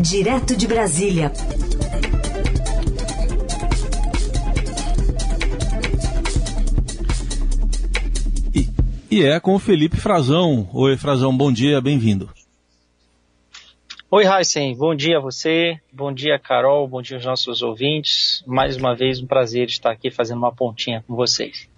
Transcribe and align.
Direto 0.00 0.56
de 0.56 0.66
Brasília. 0.66 1.30
E, 8.54 8.66
e 9.10 9.22
é 9.22 9.38
com 9.38 9.54
o 9.54 9.58
Felipe 9.58 9.98
Frazão. 9.98 10.66
Oi, 10.72 10.96
Frazão, 10.96 11.36
bom 11.36 11.52
dia, 11.52 11.82
bem-vindo. 11.82 12.30
Oi, 14.10 14.24
Heisen, 14.24 14.74
bom 14.74 14.94
dia 14.94 15.18
a 15.18 15.20
você, 15.20 15.78
bom 15.92 16.10
dia, 16.10 16.38
Carol, 16.38 16.88
bom 16.88 17.02
dia 17.02 17.18
aos 17.18 17.26
nossos 17.26 17.60
ouvintes. 17.60 18.42
Mais 18.46 18.78
uma 18.78 18.96
vez, 18.96 19.20
um 19.20 19.26
prazer 19.26 19.68
estar 19.68 19.90
aqui 19.90 20.10
fazendo 20.10 20.38
uma 20.38 20.50
pontinha 20.50 21.04
com 21.06 21.14
vocês. 21.14 21.68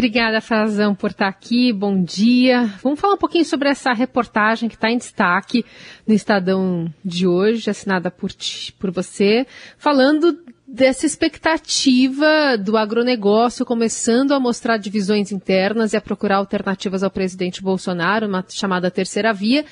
Obrigada, 0.00 0.40
Frazão, 0.40 0.94
por 0.94 1.10
estar 1.10 1.28
aqui. 1.28 1.74
Bom 1.74 2.02
dia. 2.02 2.64
Vamos 2.82 2.98
falar 2.98 3.16
um 3.16 3.18
pouquinho 3.18 3.44
sobre 3.44 3.68
essa 3.68 3.92
reportagem 3.92 4.66
que 4.66 4.74
está 4.74 4.90
em 4.90 4.96
destaque 4.96 5.62
no 6.06 6.14
Estadão 6.14 6.90
de 7.04 7.26
hoje, 7.26 7.68
assinada 7.68 8.10
por, 8.10 8.32
ti, 8.32 8.72
por 8.78 8.90
você, 8.90 9.46
falando 9.76 10.38
dessa 10.66 11.04
expectativa 11.04 12.56
do 12.56 12.78
agronegócio 12.78 13.66
começando 13.66 14.32
a 14.32 14.40
mostrar 14.40 14.78
divisões 14.78 15.32
internas 15.32 15.92
e 15.92 15.98
a 15.98 16.00
procurar 16.00 16.36
alternativas 16.36 17.02
ao 17.02 17.10
presidente 17.10 17.62
Bolsonaro, 17.62 18.26
uma 18.26 18.42
chamada 18.48 18.90
terceira 18.90 19.34
via. 19.34 19.66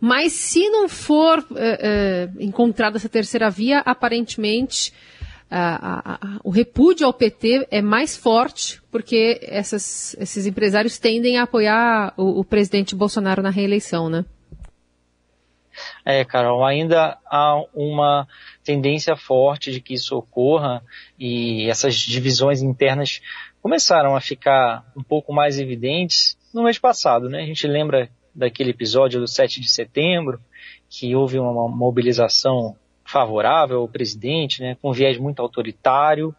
Mas 0.00 0.32
se 0.32 0.70
não 0.70 0.88
for 0.88 1.46
é, 1.54 2.30
é, 2.38 2.42
encontrada 2.42 2.96
essa 2.96 3.10
terceira 3.10 3.50
via, 3.50 3.80
aparentemente 3.80 4.90
a, 5.50 6.14
a, 6.14 6.40
o 6.42 6.50
repúdio 6.50 7.06
ao 7.06 7.12
PT 7.12 7.68
é 7.70 7.80
mais 7.80 8.16
forte 8.16 8.82
porque 8.90 9.38
essas, 9.42 10.16
esses 10.18 10.46
empresários 10.46 10.98
tendem 10.98 11.38
a 11.38 11.44
apoiar 11.44 12.12
o, 12.16 12.40
o, 12.40 12.44
presidente 12.44 12.94
Bolsonaro 12.94 13.42
na 13.42 13.50
reeleição, 13.50 14.08
né? 14.08 14.24
É, 16.04 16.24
Carol, 16.24 16.64
ainda 16.64 17.18
há 17.26 17.62
uma 17.74 18.26
tendência 18.64 19.14
forte 19.14 19.70
de 19.70 19.80
que 19.80 19.94
isso 19.94 20.16
ocorra 20.16 20.82
e 21.18 21.68
essas 21.68 21.94
divisões 21.94 22.62
internas 22.62 23.20
começaram 23.60 24.16
a 24.16 24.20
ficar 24.20 24.84
um 24.96 25.02
pouco 25.02 25.32
mais 25.32 25.58
evidentes 25.58 26.36
no 26.52 26.64
mês 26.64 26.78
passado, 26.78 27.28
né? 27.28 27.42
A 27.42 27.46
gente 27.46 27.66
lembra 27.66 28.08
daquele 28.34 28.70
episódio 28.70 29.20
do 29.20 29.28
7 29.28 29.60
de 29.60 29.68
setembro, 29.68 30.40
que 30.88 31.14
houve 31.14 31.38
uma 31.38 31.68
mobilização 31.68 32.76
favorável 33.06 33.78
ao 33.80 33.88
presidente, 33.88 34.60
né, 34.60 34.76
com 34.80 34.92
viés 34.92 35.18
muito 35.18 35.40
autoritário, 35.40 36.34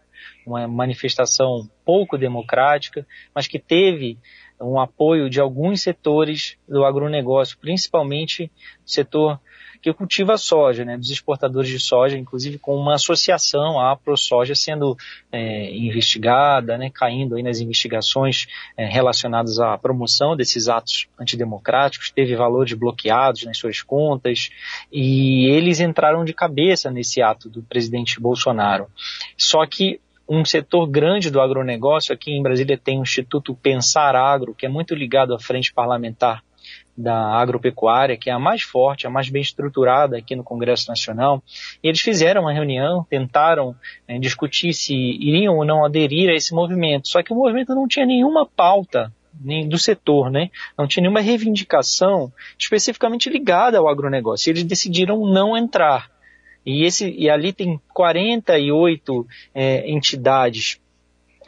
uma 0.46 0.68
manifestação 0.68 1.70
pouco 1.86 2.18
democrática, 2.18 3.06
mas 3.34 3.48
que 3.48 3.60
teve 3.60 4.18
um 4.60 4.80
apoio 4.80 5.30
de 5.30 5.40
alguns 5.40 5.82
setores 5.82 6.58
do 6.68 6.84
agronegócio, 6.84 7.58
principalmente 7.60 8.52
o 8.86 8.90
setor 8.90 9.40
que 9.82 9.94
cultiva 9.94 10.38
soja, 10.38 10.84
né, 10.84 10.98
dos 10.98 11.10
exportadores 11.10 11.70
de 11.70 11.80
soja, 11.80 12.18
inclusive 12.18 12.58
com 12.58 12.76
uma 12.76 12.96
associação, 12.96 13.80
a 13.80 13.96
ProSoja, 13.96 14.56
sendo 14.56 14.98
é, 15.32 15.72
investigada, 15.76 16.78
né, 16.78 16.90
caindo 16.94 17.36
aí 17.36 17.44
nas 17.44 17.60
investigações 17.60 18.48
é, 18.76 18.86
relacionadas 18.86 19.60
à 19.60 19.78
promoção 19.78 20.36
desses 20.36 20.68
atos 20.68 21.08
antidemocráticos, 21.20 22.12
teve 22.12 22.36
valores 22.36 22.74
bloqueados 22.74 23.44
nas 23.44 23.58
suas 23.58 23.82
contas, 23.82 24.50
e 24.92 25.46
eles 25.48 25.80
entraram 25.80 26.26
de 26.26 26.34
cabeça 26.34 26.90
nesse 26.90 27.22
ato 27.22 27.50
do 27.50 27.62
presidente 27.62 28.20
Bolsonaro. 28.20 28.88
Só 29.38 29.66
que 29.66 30.02
um 30.30 30.44
setor 30.44 30.88
grande 30.88 31.32
do 31.32 31.42
agronegócio, 31.42 32.14
aqui 32.14 32.32
em 32.32 32.44
Brasília 32.44 32.78
tem 32.78 33.00
o 33.00 33.04
Instituto 33.04 33.56
Pensar 33.56 34.16
Agro, 34.16 34.54
que 34.54 34.66
é 34.66 34.70
muito 34.70 34.94
ligado 34.94 35.34
à 35.34 35.40
frente 35.40 35.74
parlamentar 35.74 36.44
da 36.98 37.16
agropecuária, 37.40 38.18
que 38.18 38.30
é 38.30 38.34
a 38.34 38.40
mais 38.40 38.64
forte, 38.64 39.06
a 39.06 39.10
mais 39.10 39.30
bem 39.30 39.42
estruturada 39.42 40.18
aqui 40.18 40.36
no 40.36 40.44
Congresso 40.44 40.90
Nacional. 40.90 41.44
E 41.84 41.88
eles 41.88 42.02
fizeram 42.02 42.42
uma 42.42 42.52
reunião, 42.52 43.06
tentaram 43.08 43.76
né, 44.08 44.18
discutir 44.18 44.74
se 44.74 44.96
iriam 44.96 45.58
ou 45.58 45.66
não 45.66 45.86
aderir 45.86 46.30
a 46.30 46.34
esse 46.34 46.54
movimento. 46.56 47.08
Só 47.08 47.22
que 47.22 47.32
o 47.32 47.36
movimento 47.36 47.76
não 47.76 47.88
tinha 47.88 48.06
nenhuma 48.06 48.46
pauta 48.48 49.14
nem 49.40 49.70
do 49.70 49.78
setor, 49.78 50.32
né? 50.32 50.50
Não 50.76 50.88
tinha 50.88 51.04
nenhuma 51.04 51.22
reivindicação 51.22 52.34
especificamente 52.58 53.30
ligada 53.30 53.78
ao 53.78 53.88
agronegócio. 53.88 54.50
Eles 54.50 54.64
decidiram 54.64 55.26
não 55.28 55.56
entrar. 55.56 56.10
E, 56.68 56.84
esse, 56.84 57.10
e 57.10 57.30
ali 57.30 57.54
tem 57.54 57.80
48 57.94 59.26
é, 59.56 59.90
entidades 59.90 60.82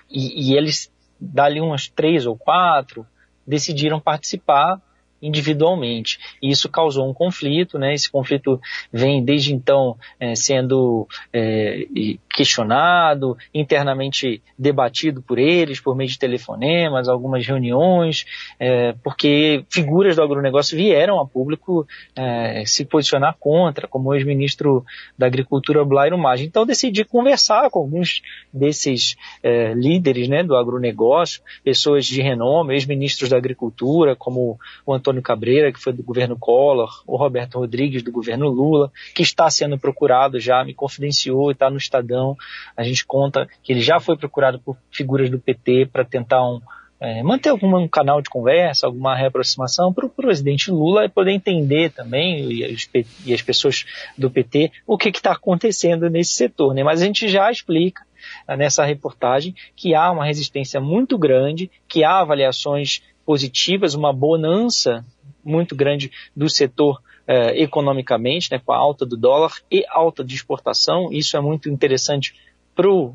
e, 0.10 0.52
e 0.52 0.56
eles, 0.56 0.90
dali 1.20 1.60
umas 1.60 1.90
três 1.90 2.26
ou 2.26 2.38
quatro, 2.38 3.06
decidiram 3.46 4.00
participar 4.00 4.82
individualmente. 5.22 6.18
E 6.42 6.50
isso 6.50 6.70
causou 6.70 7.10
um 7.10 7.14
conflito, 7.14 7.78
né? 7.78 7.94
Esse 7.94 8.10
conflito 8.10 8.62
vem 8.94 9.22
desde 9.22 9.54
então 9.54 9.98
é, 10.18 10.34
sendo 10.36 11.06
é, 11.34 11.86
questionado, 12.30 13.38
internamente 13.54 14.42
debatido 14.58 15.22
por 15.22 15.40
eles, 15.40 15.80
por 15.80 15.96
meio 15.96 16.10
de 16.10 16.20
telefonemas, 16.20 17.10
algumas 17.10 17.46
reuniões, 17.46 18.26
é, 18.60 18.94
porque 19.04 19.66
figuras 19.70 20.16
do 20.16 20.24
agronegócio 20.24 20.78
vieram 20.78 21.20
a 21.20 21.26
público 21.28 21.88
é, 22.16 22.64
se 22.66 22.86
posicionar 22.86 23.36
contra, 23.40 23.88
como 23.88 24.10
o 24.10 24.16
ex-ministro 24.16 24.86
da 25.18 25.26
Agricultura 25.26 25.84
Blairo 25.84 26.18
Maggi. 26.18 26.46
Então 26.46 26.66
decidi 26.66 27.04
conversar 27.04 27.70
com 27.70 27.80
alguns 27.80 28.22
desses 28.54 29.16
é, 29.42 29.74
líderes 29.74 30.28
né, 30.28 30.44
do 30.44 30.56
agronegócio, 30.56 31.42
pessoas 31.64 32.06
de 32.06 32.22
renome, 32.22 32.74
ex-ministros 32.74 33.30
da 33.30 33.38
Agricultura, 33.38 34.16
como 34.16 34.60
o 34.86 34.94
Antônio 34.94 35.22
Cabreira, 35.22 35.72
que 35.72 35.80
foi 35.80 35.94
do 35.94 36.04
governo 36.04 36.38
Collor, 36.38 37.04
o 37.08 37.18
Roberto 37.18 37.60
Rodrigues, 37.60 38.04
do 38.04 38.12
governo 38.12 38.48
Lula, 38.50 38.92
que 39.16 39.24
está 39.24 39.50
sendo 39.50 39.78
procurado 39.78 40.40
já, 40.40 40.64
me 40.64 40.74
confidenciou, 40.74 41.52
está 41.52 41.70
no 41.70 41.78
Estadão. 41.78 42.29
A 42.76 42.84
gente 42.84 43.06
conta 43.06 43.48
que 43.64 43.72
ele 43.72 43.82
já 43.82 44.00
foi 44.00 44.18
procurado 44.18 44.60
por 44.60 44.78
figuras 44.92 45.30
do 45.30 45.40
PT 45.40 45.88
para 45.92 46.04
tentar 46.04 46.44
um, 46.48 46.62
é, 47.00 47.24
manter 47.24 47.50
algum 47.50 47.78
um 47.78 47.88
canal 47.88 48.22
de 48.22 48.30
conversa, 48.30 48.86
alguma 48.86 49.16
reaproximação 49.16 49.94
para 49.94 50.06
o 50.06 50.10
presidente 50.10 50.70
Lula 50.70 51.08
poder 51.08 51.32
entender 51.32 51.92
também, 51.92 52.52
e 52.52 52.66
as, 52.66 52.90
e 53.26 53.34
as 53.34 53.42
pessoas 53.42 53.86
do 54.18 54.30
PT, 54.30 54.72
o 54.86 54.98
que 54.98 55.10
está 55.10 55.32
acontecendo 55.32 56.10
nesse 56.10 56.34
setor. 56.34 56.74
Né? 56.74 56.84
Mas 56.84 57.02
a 57.02 57.06
gente 57.06 57.28
já 57.30 57.50
explica 57.50 58.04
ah, 58.46 58.58
nessa 58.58 58.84
reportagem 58.84 59.56
que 59.76 59.96
há 59.96 60.12
uma 60.12 60.26
resistência 60.26 60.82
muito 60.82 61.18
grande, 61.18 61.72
que 61.88 62.04
há 62.04 62.20
avaliações 62.20 63.02
positivas, 63.26 63.94
uma 63.94 64.12
bonança 64.12 65.06
muito 65.44 65.76
grande 65.76 66.12
do 66.36 66.50
setor 66.50 67.02
eh, 67.32 67.62
economicamente, 67.62 68.52
né, 68.52 68.60
com 68.64 68.74
a 68.74 68.78
alta 68.78 69.06
do 69.06 69.16
dólar 69.16 69.52
e 69.72 69.86
alta 69.88 70.24
de 70.24 70.34
exportação. 70.34 71.14
Isso 71.14 71.38
é 71.38 71.40
muito 71.40 71.70
interessante 71.70 72.34
para 72.76 72.90
o 72.90 73.14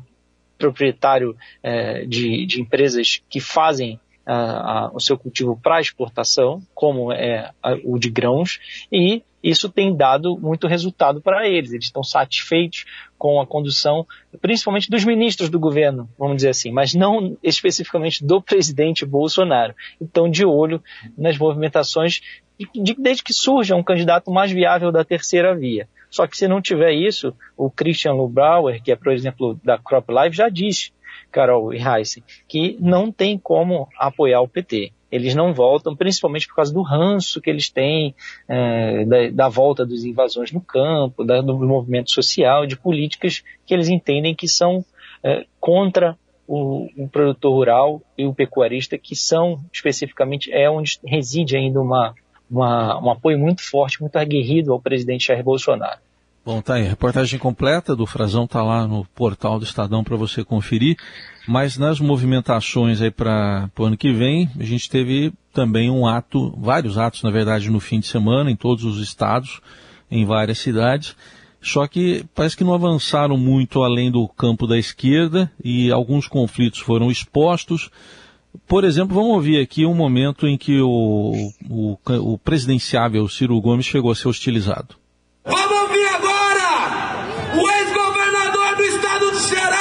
proprietário 0.57 1.35
eh, 1.61 2.05
de, 2.05 2.45
de, 2.45 2.61
empresas 2.61 3.21
que 3.29 3.41
fazem 3.41 3.99
o 4.91 4.99
seu 4.99 5.19
cultivo 5.19 5.59
para 5.61 5.79
exportação, 5.79 6.59
como 6.73 7.11
é 7.11 7.51
a, 7.61 7.77
o 7.83 7.99
de 7.99 8.09
grãos, 8.09 8.59
e 8.91 9.21
isso 9.45 9.69
tem 9.69 9.95
dado 9.95 10.35
muito 10.39 10.65
resultado 10.65 11.21
para 11.21 11.47
eles. 11.47 11.71
Eles 11.71 11.85
estão 11.85 12.03
satisfeitos 12.03 12.85
com 13.15 13.39
a 13.39 13.45
condução, 13.45 14.07
principalmente 14.41 14.89
dos 14.89 15.05
ministros 15.05 15.49
do 15.49 15.59
governo, 15.59 16.09
vamos 16.17 16.37
dizer 16.37 16.49
assim, 16.49 16.71
mas 16.71 16.95
não 16.95 17.37
especificamente 17.43 18.25
do 18.25 18.41
presidente 18.41 19.05
Bolsonaro. 19.05 19.75
Estão 20.01 20.27
de 20.27 20.43
olho 20.43 20.81
nas 21.15 21.37
movimentações 21.37 22.21
de, 22.73 22.95
desde 22.97 23.23
que 23.23 23.33
surja 23.33 23.75
um 23.75 23.83
candidato 23.83 24.31
mais 24.31 24.51
viável 24.51 24.91
da 24.91 25.05
terceira 25.05 25.55
via. 25.55 25.87
Só 26.09 26.25
que 26.25 26.35
se 26.35 26.47
não 26.47 26.59
tiver 26.59 26.93
isso, 26.93 27.31
o 27.55 27.69
Christian 27.69 28.13
Lubauer, 28.13 28.81
que 28.81 28.91
é, 28.91 28.95
por 28.95 29.13
exemplo, 29.13 29.59
da 29.63 29.77
Crop 29.77 30.11
Live, 30.11 30.35
já 30.35 30.49
disse, 30.49 30.91
Carol 31.31 31.71
e 31.71 31.77
Heisen, 31.77 32.23
que 32.47 32.77
não 32.79 33.11
tem 33.11 33.37
como 33.37 33.87
apoiar 33.99 34.41
o 34.41 34.47
PT 34.47 34.91
eles 35.15 35.33
não 35.33 35.53
voltam, 35.53 35.95
principalmente 35.95 36.47
por 36.47 36.55
causa 36.55 36.73
do 36.73 36.81
ranço 36.81 37.41
que 37.41 37.49
eles 37.49 37.69
têm 37.69 38.13
é, 38.47 39.05
da, 39.05 39.29
da, 39.29 39.49
volta 39.49 39.85
das 39.85 40.03
invasões 40.03 40.51
no 40.51 40.61
campo, 40.61 41.23
da, 41.23 41.41
do 41.41 41.57
movimento 41.57 42.11
social, 42.11 42.65
de 42.65 42.75
políticas 42.75 43.43
que 43.65 43.73
eles 43.73 43.87
entendem 43.87 44.35
que 44.35 44.47
são 44.47 44.83
é, 45.23 45.45
contra 45.59 46.17
o, 46.47 46.87
o, 46.97 47.07
produtor 47.07 47.53
rural 47.53 48.01
e 48.17 48.25
o 48.25 48.33
pecuarista, 48.33 48.97
que 48.97 49.15
são 49.15 49.59
especificamente 49.73 50.51
é 50.51 50.69
onde 50.69 50.99
reside 51.05 51.57
ainda 51.57 51.81
uma, 51.81 52.13
uma, 52.49 53.01
um 53.01 53.09
apoio 53.09 53.39
muito 53.39 53.63
forte, 53.63 54.01
muito 54.01 54.15
aguerrido 54.17 54.73
ao 54.73 54.81
presidente 54.81 55.27
Jair 55.27 55.43
Bolsonaro. 55.43 55.99
Bom, 56.45 56.61
tá 56.61 56.75
aí. 56.75 56.85
A 56.85 56.89
reportagem 56.89 57.39
completa 57.39 57.95
do 57.95 58.05
Frazão 58.05 58.45
tá 58.45 58.61
lá 58.61 58.87
no 58.87 59.03
portal 59.15 59.57
do 59.57 59.65
Estadão 59.65 60.03
para 60.03 60.15
você 60.15 60.43
conferir. 60.43 60.95
Mas 61.47 61.77
nas 61.77 61.99
movimentações 61.99 63.01
aí 63.01 63.09
para 63.09 63.69
o 63.77 63.83
ano 63.83 63.97
que 63.97 64.11
vem, 64.11 64.49
a 64.59 64.63
gente 64.63 64.89
teve 64.89 65.33
também 65.51 65.89
um 65.89 66.05
ato, 66.05 66.53
vários 66.57 66.97
atos, 66.97 67.23
na 67.23 67.31
verdade, 67.31 67.71
no 67.71 67.79
fim 67.79 67.99
de 67.99 68.07
semana, 68.07 68.51
em 68.51 68.55
todos 68.55 68.83
os 68.83 68.99
estados, 68.99 69.59
em 70.11 70.23
várias 70.23 70.59
cidades. 70.59 71.15
Só 71.61 71.87
que 71.87 72.23
parece 72.35 72.55
que 72.55 72.63
não 72.63 72.75
avançaram 72.75 73.37
muito 73.37 73.81
além 73.81 74.11
do 74.11 74.27
campo 74.27 74.67
da 74.67 74.77
esquerda 74.77 75.51
e 75.63 75.91
alguns 75.91 76.27
conflitos 76.27 76.79
foram 76.79 77.09
expostos. 77.09 77.89
Por 78.67 78.83
exemplo, 78.83 79.15
vamos 79.15 79.31
ouvir 79.31 79.59
aqui 79.59 79.83
um 79.83 79.95
momento 79.95 80.47
em 80.47 80.59
que 80.59 80.79
o, 80.79 81.33
o, 81.67 81.97
o 82.07 82.37
presidenciável 82.37 83.27
Ciro 83.27 83.59
Gomes 83.59 83.87
chegou 83.87 84.11
a 84.11 84.15
ser 84.15 84.27
hostilizado. 84.27 84.95
Vamos 85.43 85.71
ouvir 85.81 86.07
agora 86.07 86.35
o 87.55 87.69
ex-governador 87.69 88.75
do 88.75 88.85
do 89.35 89.41
Ceará, 89.41 89.75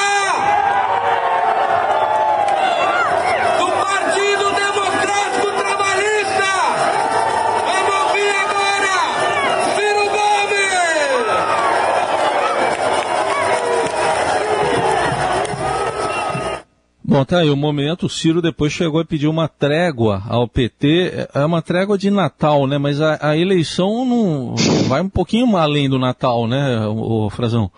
Bom, 17.06 17.24
tá 17.24 17.38
aí 17.38 17.48
o 17.50 17.56
momento. 17.56 18.06
O 18.06 18.08
Ciro 18.08 18.42
depois 18.42 18.72
chegou 18.72 19.00
a 19.00 19.04
pedir 19.04 19.28
uma 19.28 19.46
trégua 19.46 20.24
ao 20.28 20.48
PT. 20.48 21.28
É 21.32 21.44
uma 21.44 21.62
trégua 21.62 21.96
de 21.96 22.10
Natal, 22.10 22.66
né? 22.66 22.76
Mas 22.76 23.00
a, 23.00 23.18
a 23.20 23.36
eleição 23.36 24.04
não 24.04 24.56
vai 24.88 25.00
um 25.00 25.08
pouquinho 25.08 25.56
além 25.56 25.88
do 25.88 25.96
Natal, 25.96 26.48
né, 26.48 26.84
o, 26.88 27.26
o 27.26 27.30
Frazão? 27.30 27.70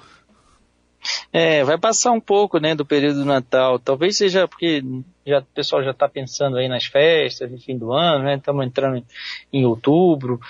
É, 1.33 1.65
vai 1.65 1.79
passar 1.79 2.13
um 2.13 2.21
pouco, 2.21 2.59
né, 2.59 2.75
do 2.75 2.85
período 2.85 3.21
do 3.21 3.25
Natal. 3.25 3.79
Talvez 3.79 4.17
seja 4.17 4.47
porque 4.49 4.83
já, 5.27 5.41
o 5.41 5.45
pessoal 5.55 5.83
já 5.83 5.91
está 5.91 6.09
pensando 6.09 6.57
aí 6.57 6.69
nas 6.69 6.87
festas 6.87 7.51
de 7.51 7.59
fim 7.59 7.77
do 7.77 7.93
ano, 7.93 8.25
né? 8.25 8.37
Estamos 8.37 8.65
entrando 8.65 9.05
em, 9.53 9.65
outubro. 9.65 10.41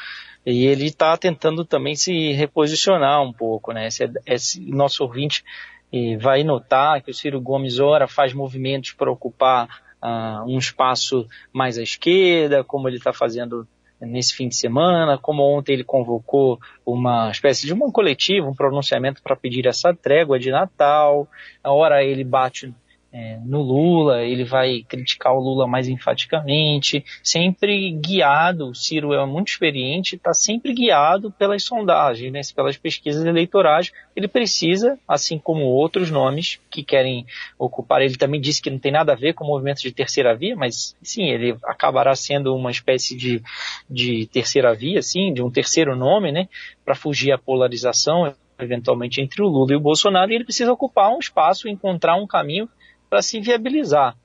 E 0.44 0.64
ele 0.66 0.86
está 0.86 1.16
tentando 1.16 1.64
também 1.64 1.96
se 1.96 2.32
reposicionar 2.32 3.22
um 3.22 3.32
pouco, 3.32 3.72
né? 3.72 3.88
Esse, 3.88 4.10
esse 4.26 4.60
nosso 4.60 5.02
ouvinte 5.02 5.44
e 5.92 6.16
vai 6.16 6.42
notar 6.42 7.00
que 7.02 7.10
o 7.10 7.14
Ciro 7.14 7.40
Gomes 7.40 7.78
ora 7.78 8.06
faz 8.06 8.32
movimentos 8.32 8.92
para 8.92 9.10
ocupar 9.10 9.68
uh, 10.02 10.44
um 10.46 10.58
espaço 10.58 11.26
mais 11.52 11.78
à 11.78 11.82
esquerda, 11.82 12.64
como 12.64 12.88
ele 12.88 12.96
está 12.96 13.12
fazendo 13.12 13.66
nesse 14.00 14.34
fim 14.34 14.48
de 14.48 14.56
semana, 14.56 15.18
como 15.18 15.42
ontem 15.42 15.72
ele 15.72 15.84
convocou 15.84 16.58
uma 16.84 17.30
espécie 17.30 17.66
de 17.66 17.72
uma 17.72 17.90
coletiva, 17.90 18.46
um 18.46 18.54
pronunciamento 18.54 19.22
para 19.22 19.36
pedir 19.36 19.66
essa 19.66 19.94
trégua 19.94 20.38
de 20.38 20.50
Natal, 20.50 21.28
a 21.62 21.72
hora 21.72 22.04
ele 22.04 22.24
bate 22.24 22.74
é, 23.18 23.38
no 23.42 23.62
Lula, 23.62 24.22
ele 24.24 24.44
vai 24.44 24.84
criticar 24.86 25.32
o 25.32 25.40
Lula 25.40 25.66
mais 25.66 25.88
enfaticamente, 25.88 27.02
sempre 27.22 27.90
guiado, 27.92 28.68
o 28.68 28.74
Ciro 28.74 29.14
é 29.14 29.24
muito 29.24 29.48
experiente, 29.48 30.16
está 30.16 30.34
sempre 30.34 30.74
guiado 30.74 31.30
pelas 31.30 31.62
sondagens, 31.62 32.30
né, 32.30 32.42
pelas 32.54 32.76
pesquisas 32.76 33.24
eleitorais. 33.24 33.90
Ele 34.14 34.28
precisa, 34.28 34.98
assim 35.08 35.38
como 35.38 35.62
outros 35.62 36.10
nomes 36.10 36.60
que 36.70 36.82
querem 36.82 37.24
ocupar, 37.58 38.02
ele 38.02 38.18
também 38.18 38.38
disse 38.38 38.60
que 38.60 38.68
não 38.68 38.78
tem 38.78 38.92
nada 38.92 39.12
a 39.12 39.16
ver 39.16 39.32
com 39.32 39.44
o 39.44 39.46
movimento 39.46 39.80
de 39.80 39.92
terceira 39.92 40.36
via, 40.36 40.54
mas 40.54 40.94
sim, 41.02 41.24
ele 41.24 41.56
acabará 41.64 42.14
sendo 42.14 42.54
uma 42.54 42.70
espécie 42.70 43.16
de, 43.16 43.42
de 43.88 44.26
terceira 44.26 44.74
via, 44.74 45.00
sim, 45.00 45.32
de 45.32 45.42
um 45.42 45.50
terceiro 45.50 45.96
nome, 45.96 46.30
né, 46.30 46.50
para 46.84 46.94
fugir 46.94 47.32
à 47.32 47.38
polarização 47.38 48.34
eventualmente 48.58 49.20
entre 49.22 49.42
o 49.42 49.48
Lula 49.48 49.72
e 49.72 49.76
o 49.76 49.80
Bolsonaro, 49.80 50.30
e 50.30 50.34
ele 50.34 50.44
precisa 50.44 50.72
ocupar 50.72 51.10
um 51.10 51.18
espaço, 51.18 51.68
encontrar 51.68 52.16
um 52.16 52.26
caminho 52.26 52.68
para 53.08 53.22
se 53.22 53.40
viabilizar. 53.40 54.16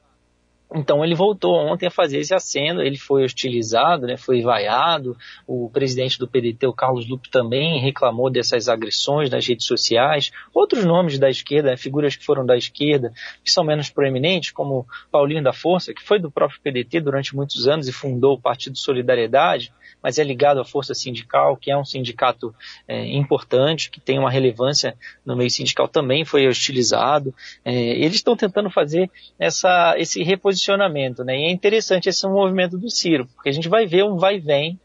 Então 0.73 1.03
ele 1.03 1.13
voltou 1.13 1.53
ontem 1.55 1.87
a 1.87 1.91
fazer 1.91 2.19
esse 2.19 2.33
aceno, 2.33 2.81
ele 2.81 2.97
foi 2.97 3.23
hostilizado, 3.23 4.07
né, 4.07 4.15
foi 4.15 4.41
vaiado, 4.41 5.17
o 5.45 5.69
presidente 5.69 6.17
do 6.17 6.27
PDT, 6.27 6.65
o 6.65 6.73
Carlos 6.73 7.07
Lupe, 7.07 7.29
também 7.29 7.79
reclamou 7.79 8.29
dessas 8.29 8.69
agressões 8.69 9.29
nas 9.29 9.45
redes 9.45 9.65
sociais. 9.65 10.31
Outros 10.53 10.85
nomes 10.85 11.19
da 11.19 11.29
esquerda, 11.29 11.71
né, 11.71 11.77
figuras 11.77 12.15
que 12.15 12.25
foram 12.25 12.45
da 12.45 12.55
esquerda, 12.55 13.11
que 13.43 13.51
são 13.51 13.63
menos 13.63 13.89
proeminentes, 13.89 14.51
como 14.51 14.87
Paulinho 15.11 15.43
da 15.43 15.51
Força, 15.51 15.93
que 15.93 16.01
foi 16.01 16.19
do 16.19 16.31
próprio 16.31 16.61
PDT 16.61 17.01
durante 17.01 17.35
muitos 17.35 17.67
anos 17.67 17.87
e 17.87 17.91
fundou 17.91 18.35
o 18.35 18.41
Partido 18.41 18.77
Solidariedade, 18.77 19.73
mas 20.01 20.17
é 20.17 20.23
ligado 20.23 20.59
à 20.59 20.65
Força 20.65 20.93
Sindical, 20.93 21.55
que 21.55 21.71
é 21.71 21.77
um 21.77 21.85
sindicato 21.85 22.55
é, 22.87 23.05
importante, 23.15 23.89
que 23.89 23.99
tem 23.99 24.17
uma 24.17 24.31
relevância 24.31 24.95
no 25.25 25.35
meio 25.35 25.49
sindical, 25.49 25.87
também 25.87 26.25
foi 26.25 26.47
hostilizado. 26.47 27.33
É, 27.63 27.73
eles 27.73 28.15
estão 28.15 28.35
tentando 28.35 28.69
fazer 28.69 29.09
essa, 29.37 29.95
esse 29.97 30.23
reposicionamento, 30.23 30.60
né? 31.23 31.37
E 31.37 31.43
é 31.45 31.51
interessante 31.51 32.09
esse 32.09 32.27
movimento 32.27 32.77
do 32.77 32.89
Ciro, 32.89 33.27
porque 33.27 33.49
a 33.49 33.53
gente 33.53 33.69
vai 33.69 33.85
ver 33.85 34.03
um 34.03 34.17
vai 34.17 34.39
vem 34.39 34.79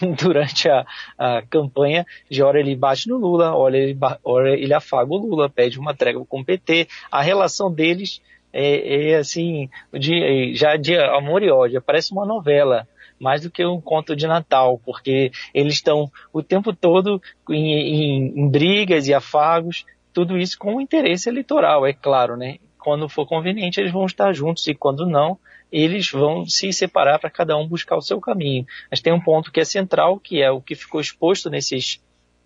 durante 0.18 0.68
a, 0.68 0.86
a, 1.18 1.42
campanha, 1.42 2.06
de 2.30 2.42
hora 2.42 2.58
ele 2.58 2.74
bate 2.74 3.08
no 3.08 3.16
Lula, 3.16 3.54
hora 3.54 3.76
ele, 3.76 3.98
hora 4.24 4.58
ele 4.58 4.72
afaga 4.72 5.12
o 5.12 5.18
Lula, 5.18 5.48
pede 5.48 5.78
uma 5.78 5.94
trégua 5.94 6.24
com 6.26 6.40
o 6.40 6.44
PT. 6.44 6.88
A 7.10 7.22
relação 7.22 7.72
deles 7.72 8.20
é, 8.52 9.10
é 9.10 9.16
assim, 9.16 9.68
de, 9.92 10.54
já 10.54 10.76
de 10.76 10.96
amor 10.96 11.42
e 11.42 11.50
ódio, 11.50 11.82
parece 11.82 12.12
uma 12.12 12.26
novela 12.26 12.86
mais 13.18 13.42
do 13.42 13.50
que 13.50 13.64
um 13.64 13.80
conto 13.80 14.16
de 14.16 14.26
Natal, 14.26 14.80
porque 14.84 15.30
eles 15.52 15.74
estão 15.74 16.10
o 16.32 16.42
tempo 16.42 16.74
todo 16.74 17.20
em, 17.50 17.54
em, 17.54 18.40
em 18.40 18.48
brigas 18.48 19.06
e 19.06 19.14
afagos, 19.14 19.84
tudo 20.12 20.38
isso 20.38 20.58
com 20.58 20.80
interesse 20.80 21.28
eleitoral, 21.28 21.86
é 21.86 21.92
claro, 21.92 22.36
né? 22.36 22.56
Quando 22.80 23.08
for 23.08 23.26
conveniente, 23.26 23.80
eles 23.80 23.92
vão 23.92 24.06
estar 24.06 24.32
juntos 24.32 24.66
e 24.66 24.74
quando 24.74 25.06
não, 25.06 25.38
eles 25.70 26.10
vão 26.10 26.46
se 26.46 26.72
separar 26.72 27.18
para 27.18 27.30
cada 27.30 27.56
um 27.56 27.66
buscar 27.66 27.96
o 27.96 28.02
seu 28.02 28.20
caminho. 28.20 28.66
Mas 28.90 29.00
tem 29.00 29.12
um 29.12 29.20
ponto 29.20 29.52
que 29.52 29.60
é 29.60 29.64
central, 29.64 30.18
que 30.18 30.42
é 30.42 30.50
o 30.50 30.60
que 30.60 30.74
ficou 30.74 31.00
exposto 31.00 31.48
nesses 31.48 32.00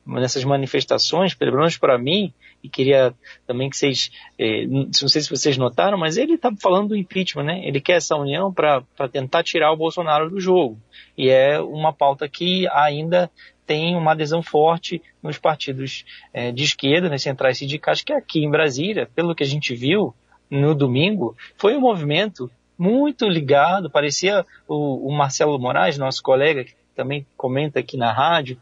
nessas 0.07 0.45
manifestações, 0.45 1.35
pelo 1.35 1.57
menos 1.57 1.79
para 1.79 1.97
mim, 1.97 2.33
e 2.63 2.69
queria 2.69 3.15
também 3.47 3.71
que 3.71 3.77
vocês, 3.77 4.11
eh, 4.39 4.67
não 4.67 4.93
sei 4.93 5.23
se 5.23 5.31
vocês 5.31 5.57
notaram, 5.57 5.99
mas 5.99 6.17
ele 6.17 6.35
está 6.35 6.51
falando 6.61 6.89
do 6.89 6.97
impeachment, 6.97 7.45
né? 7.45 7.67
Ele 7.67 7.81
quer 7.81 7.95
essa 7.95 8.17
união 8.17 8.53
para 8.53 8.83
tentar 9.11 9.43
tirar 9.43 9.73
o 9.73 9.77
Bolsonaro 9.77 10.31
do 10.31 10.41
jogo. 10.41 10.79
E 11.17 11.29
é 11.31 11.61
uma 11.61 11.93
pauta 11.93 12.29
que 12.29 12.69
ainda 12.69 13.31
tem 13.67 13.97
uma 13.97 14.13
adesão 14.13 14.43
forte 14.43 15.03
nos 15.23 15.39
partidos 15.39 16.05
eh, 16.33 16.53
de 16.53 16.65
esquerda, 16.65 17.09
nas 17.09 17.23
centrais 17.23 17.59
sindicais, 17.59 18.03
que 18.03 18.13
aqui 18.13 18.45
em 18.45 18.51
Brasília, 18.51 19.09
pelo 19.15 19.35
que 19.35 19.43
a 19.43 19.47
gente 19.47 19.75
viu 19.75 20.15
no 20.51 20.75
domingo, 20.75 21.37
foi 21.57 21.77
um 21.77 21.81
movimento 21.81 22.51
muito 22.79 23.29
ligado, 23.29 23.91
parecia 23.91 24.45
o, 24.67 25.09
o 25.09 25.13
Marcelo 25.13 25.59
Moraes, 25.59 25.99
nosso 25.99 26.23
colega, 26.23 26.65
que 26.65 26.75
também 26.95 27.27
comenta 27.37 27.81
aqui 27.81 27.97
na 27.97 28.13
rádio, 28.13 28.59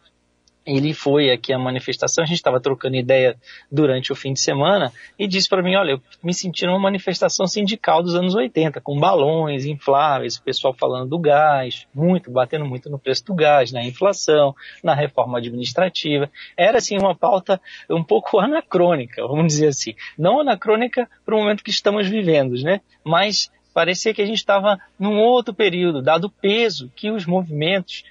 ele 0.64 0.94
foi 0.94 1.30
aqui 1.30 1.52
à 1.52 1.58
manifestação, 1.58 2.22
a 2.22 2.26
gente 2.26 2.36
estava 2.36 2.60
trocando 2.60 2.96
ideia 2.96 3.36
durante 3.70 4.12
o 4.12 4.14
fim 4.16 4.32
de 4.32 4.40
semana 4.40 4.92
e 5.18 5.26
disse 5.26 5.48
para 5.48 5.62
mim, 5.62 5.74
olha, 5.74 5.92
eu 5.92 6.02
me 6.22 6.32
senti 6.32 6.64
numa 6.66 6.78
manifestação 6.78 7.46
sindical 7.46 8.02
dos 8.02 8.14
anos 8.14 8.34
80, 8.34 8.80
com 8.80 8.98
balões 8.98 9.64
infláveis, 9.64 10.36
o 10.36 10.42
pessoal 10.42 10.72
falando 10.72 11.10
do 11.10 11.18
gás, 11.18 11.86
muito, 11.94 12.30
batendo 12.30 12.64
muito 12.64 12.88
no 12.88 12.98
preço 12.98 13.24
do 13.26 13.34
gás, 13.34 13.72
na 13.72 13.84
inflação, 13.84 14.54
na 14.82 14.94
reforma 14.94 15.38
administrativa. 15.38 16.30
Era 16.56 16.78
assim 16.78 16.96
uma 16.96 17.14
pauta 17.14 17.60
um 17.90 18.02
pouco 18.02 18.38
anacrônica, 18.40 19.26
vamos 19.26 19.48
dizer 19.48 19.68
assim. 19.68 19.94
Não 20.16 20.40
anacrônica 20.40 21.08
para 21.24 21.34
o 21.34 21.38
momento 21.38 21.64
que 21.64 21.70
estamos 21.70 22.08
vivendo, 22.08 22.54
né? 22.62 22.80
Mas 23.04 23.50
parecia 23.74 24.14
que 24.14 24.22
a 24.22 24.26
gente 24.26 24.38
estava 24.38 24.78
num 24.98 25.18
outro 25.18 25.54
período, 25.54 26.02
dado 26.02 26.26
o 26.26 26.30
peso 26.30 26.90
que 26.94 27.10
os 27.10 27.26
movimentos 27.26 28.04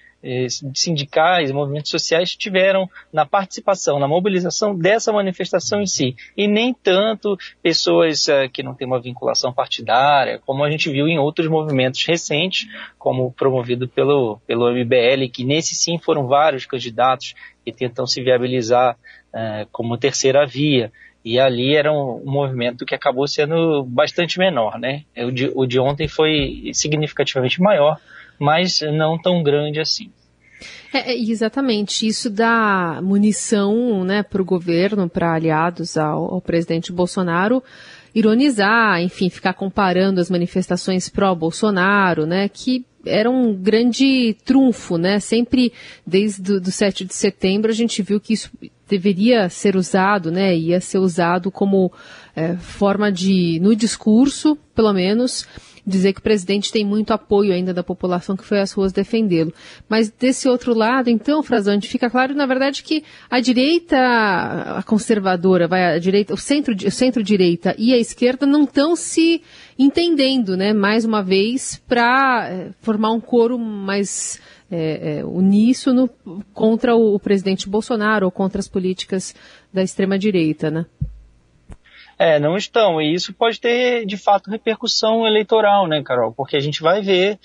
sindicais, 0.74 1.52
movimentos 1.52 1.90
sociais 1.90 2.36
tiveram 2.36 2.90
na 3.12 3.26
participação, 3.26 4.00
na 4.00 4.08
mobilização 4.08 4.78
dessa 4.78 5.12
manifestação 5.12 5.82
em 5.82 5.88
si, 5.88 6.16
e 6.38 6.48
nem 6.48 6.74
tanto 6.74 7.38
pessoas 7.62 8.28
uh, 8.28 8.50
que 8.52 8.62
não 8.62 8.74
têm 8.76 8.88
uma 8.88 9.02
vinculação 9.02 9.52
partidária, 9.52 10.40
como 10.46 10.64
a 10.64 10.70
gente 10.70 10.90
viu 10.90 11.08
em 11.08 11.18
outros 11.18 11.48
movimentos 11.48 12.06
recentes, 12.06 12.68
como 12.98 13.32
promovido 13.32 13.88
pelo, 13.88 14.40
pelo 14.46 14.72
MBL, 14.72 15.30
que 15.32 15.44
nesse 15.44 15.74
sim 15.74 15.98
foram 15.98 16.28
vários 16.28 16.66
candidatos 16.66 17.34
que 17.66 17.72
tentam 17.72 18.06
se 18.06 18.22
viabilizar 18.22 18.96
uh, 19.34 19.68
como 19.72 19.98
terceira 19.98 20.46
via. 20.46 20.92
E 21.24 21.40
ali 21.40 21.76
era 21.76 21.94
um, 21.94 22.16
um, 22.26 22.32
movimento 22.32 22.84
que 22.84 22.96
acabou 22.96 23.28
sendo 23.28 23.84
bastante 23.84 24.40
menor, 24.40 24.80
né? 24.80 25.04
O 25.18 25.32
de, 25.32 25.52
o 25.54 25.68
de 25.68 25.80
ontem 25.80 26.08
foi 26.08 26.72
significativamente 26.74 27.62
maior, 27.62 28.00
mas 28.42 28.82
não 28.82 29.20
tão 29.20 29.44
grande 29.44 29.80
assim. 29.80 30.12
É, 30.92 31.12
é 31.12 31.18
exatamente. 31.18 32.08
Isso 32.08 32.28
dá 32.28 33.00
munição 33.04 34.04
né, 34.04 34.24
para 34.24 34.42
o 34.42 34.46
governo, 34.46 35.08
para 35.08 35.36
aliados 35.36 35.96
ao, 35.96 36.34
ao 36.34 36.42
presidente 36.42 36.92
Bolsonaro, 36.92 37.64
ironizar, 38.16 39.00
enfim, 39.00 39.30
ficar 39.30 39.54
comparando 39.54 40.20
as 40.20 40.30
manifestações 40.30 41.08
pró-Bolsonaro, 41.08 42.26
né, 42.26 42.50
que 42.50 42.84
era 43.06 43.30
um 43.30 43.54
grande 43.54 44.36
trunfo, 44.46 44.98
né? 44.98 45.20
Sempre 45.20 45.74
desde 46.06 46.54
o 46.54 46.72
7 46.72 47.06
de 47.06 47.16
setembro 47.16 47.72
a 47.72 47.74
gente 47.74 48.02
viu 48.02 48.20
que 48.20 48.34
isso 48.34 48.52
deveria 48.88 49.50
ser 49.50 49.76
usado, 49.76 50.30
né? 50.32 50.56
Ia 50.56 50.80
ser 50.80 51.00
usado 51.00 51.50
como 51.50 51.92
é, 52.36 52.56
forma 52.58 53.12
de, 53.12 53.60
no 53.60 53.76
discurso, 53.76 54.56
pelo 54.76 54.94
menos, 54.94 55.48
dizer 55.86 56.14
que 56.14 56.20
o 56.20 56.24
presidente 56.24 56.72
tem 56.72 56.86
muito 56.86 57.12
apoio 57.12 57.54
ainda 57.54 57.74
da 57.74 57.84
população 57.84 58.36
que 58.36 58.46
foi 58.46 58.60
às 58.60 58.72
ruas 58.72 58.92
defendê-lo. 58.92 59.54
Mas 59.90 60.10
desse 60.10 60.48
outro 60.48 60.74
lado, 60.74 61.10
então, 61.10 61.42
Frazante, 61.44 61.88
fica 61.88 62.10
claro, 62.10 62.36
na 62.36 62.46
verdade, 62.46 62.84
que 62.84 63.04
a 63.30 63.40
direita, 63.40 63.98
a 63.98 64.84
conservadora, 64.84 65.68
vai 65.68 65.96
a 65.96 66.00
direita, 66.00 66.34
o 66.34 66.38
centro, 66.38 66.76
centro-direita 66.92 67.76
e 67.78 67.94
a 67.94 67.98
esquerda 67.98 68.46
não 68.46 68.64
estão 68.64 68.96
se 68.96 69.42
entendendo, 69.78 70.56
né, 70.56 70.74
mais 70.74 71.06
uma 71.06 71.24
vez, 71.24 71.82
para 71.88 72.48
é, 72.50 72.70
formar 72.82 73.12
um 73.12 73.20
coro 73.20 73.58
mais 73.58 74.40
é, 74.70 75.20
é, 75.20 75.26
uníssono 75.26 76.10
contra 76.54 76.96
o, 76.96 77.16
o, 77.16 77.20
presidente 77.20 77.68
Bolsonaro 77.68 78.26
ou 78.26 78.32
contra 78.32 78.60
as 78.60 78.70
políticas 78.70 79.36
da 79.74 79.84
extrema-direita, 79.84 80.72
né? 80.72 80.86
É, 82.24 82.40
não 82.40 82.56
estão. 82.56 83.02
E 83.02 83.16
isso 83.16 83.34
pode 83.34 83.60
ter, 83.60 84.06
de 84.06 84.16
fato, 84.16 84.52
repercussão 84.52 85.26
eleitoral, 85.26 85.88
né, 85.88 86.04
Carol? 86.04 86.32
Porque 86.32 86.56
a 86.56 86.60
gente 86.60 86.80
vai 86.80 87.02
ver, 87.02 87.40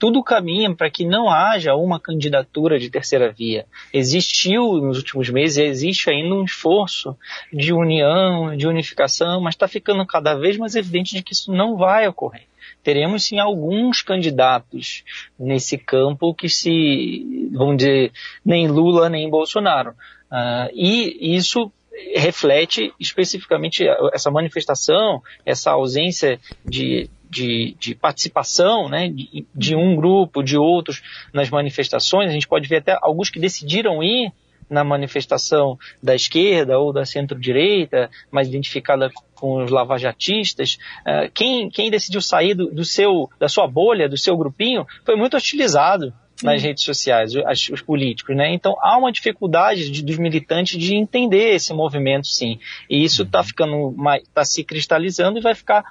tudo 0.00 0.20
caminha 0.20 0.74
para 0.74 0.90
que 0.90 1.06
não 1.06 1.30
haja 1.30 1.76
uma 1.76 2.00
candidatura 2.00 2.76
de 2.76 2.90
terceira 2.90 3.30
via. 3.30 3.66
Existiu 3.92 4.78
nos 4.78 4.98
últimos 4.98 5.30
meses 5.30 5.58
existe 5.58 6.10
ainda 6.10 6.34
um 6.34 6.42
esforço 6.42 7.16
de 7.52 7.72
união, 7.72 8.56
de 8.56 8.66
unificação, 8.66 9.40
mas 9.40 9.54
está 9.54 9.68
ficando 9.68 10.04
cada 10.04 10.34
vez 10.34 10.56
mais 10.56 10.74
evidente 10.74 11.14
de 11.14 11.22
que 11.22 11.32
isso 11.32 11.52
não 11.52 11.76
vai 11.76 12.08
ocorrer 12.08 12.50
teremos 12.82 13.24
sim 13.24 13.38
alguns 13.38 14.00
candidatos 14.00 15.04
nesse 15.38 15.76
campo 15.76 16.34
que 16.34 16.48
se, 16.48 17.50
vão 17.52 17.76
dizer, 17.76 18.10
nem 18.42 18.68
Lula 18.68 19.10
nem 19.10 19.28
Bolsonaro. 19.28 19.90
Uh, 20.30 20.70
e 20.72 21.36
isso 21.36 21.70
reflete 22.14 22.92
especificamente 22.98 23.86
essa 24.12 24.30
manifestação, 24.30 25.22
essa 25.44 25.72
ausência 25.72 26.38
de, 26.64 27.10
de, 27.28 27.76
de 27.78 27.94
participação 27.94 28.88
né, 28.88 29.08
de, 29.08 29.46
de, 29.54 29.74
um 29.74 29.96
grupo, 29.96 30.42
de 30.42 30.56
outros 30.56 31.02
nas 31.32 31.50
manifestações. 31.50 32.30
A 32.30 32.32
gente 32.32 32.48
pode 32.48 32.68
ver 32.68 32.76
até 32.76 32.98
alguns 33.00 33.30
que 33.30 33.40
decidiram 33.40 34.02
ir 34.02 34.32
na 34.68 34.84
manifestação 34.84 35.76
da 36.00 36.14
esquerda 36.14 36.78
ou 36.78 36.92
da 36.92 37.04
centro-direita, 37.04 38.08
mais 38.30 38.46
identificada 38.46 39.10
com 39.34 39.64
os 39.64 39.70
lavajatistas, 39.70 40.78
uh, 41.00 41.30
quem, 41.34 41.68
quem 41.70 41.90
decidiu 41.90 42.20
sair 42.20 42.54
do, 42.54 42.70
do, 42.70 42.84
seu, 42.84 43.28
da 43.38 43.48
sua 43.48 43.66
bolha, 43.66 44.08
do 44.08 44.16
seu 44.16 44.36
grupinho, 44.36 44.86
foi 45.04 45.16
muito 45.16 45.36
hostilizado 45.36 46.12
nas 46.42 46.62
redes 46.62 46.84
sociais, 46.84 47.34
os, 47.34 47.68
os, 47.70 47.82
políticos, 47.82 48.36
né? 48.36 48.52
Então 48.52 48.76
há 48.80 48.96
uma 48.96 49.12
dificuldade 49.12 49.90
de, 49.90 50.02
dos 50.02 50.18
militantes 50.18 50.78
de 50.78 50.94
entender 50.94 51.54
esse 51.54 51.72
movimento, 51.72 52.26
sim. 52.26 52.58
E 52.88 53.02
isso 53.02 53.22
está 53.22 53.42
ficando, 53.42 53.94
está 54.18 54.44
se 54.44 54.64
cristalizando 54.64 55.38
e 55.38 55.42
vai 55.42 55.54
ficar, 55.54 55.84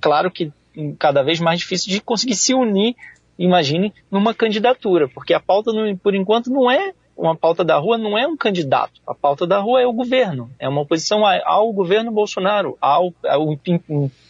claro 0.00 0.30
que 0.30 0.52
cada 0.98 1.22
vez 1.22 1.40
mais 1.40 1.60
difícil 1.60 1.92
de 1.92 2.00
conseguir 2.00 2.34
se 2.34 2.54
unir, 2.54 2.94
imagine, 3.38 3.92
numa 4.10 4.34
candidatura, 4.34 5.08
porque 5.08 5.34
a 5.34 5.40
pauta, 5.40 5.72
por 6.02 6.14
enquanto, 6.14 6.50
não 6.50 6.70
é 6.70 6.92
uma 7.18 7.34
pauta 7.34 7.64
da 7.64 7.76
rua 7.76 7.98
não 7.98 8.16
é 8.16 8.26
um 8.28 8.36
candidato. 8.36 9.00
A 9.04 9.12
pauta 9.12 9.44
da 9.44 9.58
rua 9.58 9.82
é 9.82 9.86
o 9.86 9.92
governo. 9.92 10.48
É 10.56 10.68
uma 10.68 10.82
oposição 10.82 11.26
ao 11.26 11.72
governo 11.72 12.12
Bolsonaro, 12.12 12.78
ao, 12.80 13.12
ao 13.26 13.56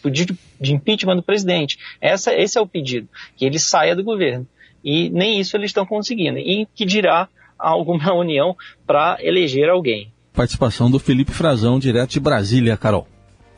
pedido 0.01 0.35
de 0.59 0.73
impeachment 0.73 1.17
do 1.17 1.23
presidente. 1.23 1.77
Essa, 2.01 2.33
esse 2.33 2.57
é 2.57 2.61
o 2.61 2.67
pedido, 2.67 3.07
que 3.37 3.45
ele 3.45 3.59
saia 3.59 3.95
do 3.95 4.03
governo. 4.03 4.47
E 4.83 5.09
nem 5.09 5.39
isso 5.39 5.55
eles 5.55 5.69
estão 5.69 5.85
conseguindo. 5.85 6.37
E 6.37 6.67
que 6.73 6.85
dirá 6.85 7.27
alguma 7.57 8.11
união 8.15 8.55
para 8.85 9.17
eleger 9.21 9.69
alguém. 9.69 10.11
Participação 10.33 10.89
do 10.89 10.99
Felipe 10.99 11.31
Frazão, 11.31 11.79
direto 11.79 12.11
de 12.11 12.19
Brasília, 12.19 12.77
Carol 12.77 13.07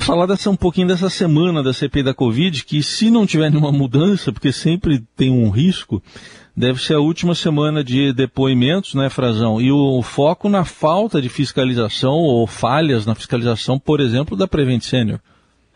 falar 0.02 0.26
dessa, 0.26 0.50
um 0.50 0.56
pouquinho 0.56 0.88
dessa 0.88 1.10
semana 1.10 1.62
da 1.62 1.74
CPI 1.74 2.04
da 2.04 2.14
Covid, 2.14 2.66
que 2.66 2.82
se 2.82 3.10
não 3.10 3.26
tiver 3.26 3.50
nenhuma 3.50 3.72
mudança, 3.72 4.32
porque 4.32 4.52
sempre 4.52 5.04
tem 5.16 5.30
um 5.30 5.50
risco, 5.50 6.02
deve 6.58 6.82
ser 6.82 6.96
a 6.96 7.00
última 7.00 7.36
semana 7.36 7.84
de 7.84 8.12
depoimentos, 8.12 8.96
né, 8.96 9.10
Frazão? 9.10 9.62
E 9.62 9.72
o 9.72 10.02
foco 10.02 10.50
na 10.50 10.66
falta 10.66 11.22
de 11.22 11.30
fiscalização 11.30 12.14
ou 12.14 12.46
falhas 12.48 13.06
na 13.06 13.16
fiscalização, 13.16 13.80
por 13.80 14.00
exemplo, 14.00 14.36
da 14.36 14.48
Prevent 14.48 14.82
Senior. 14.82 15.20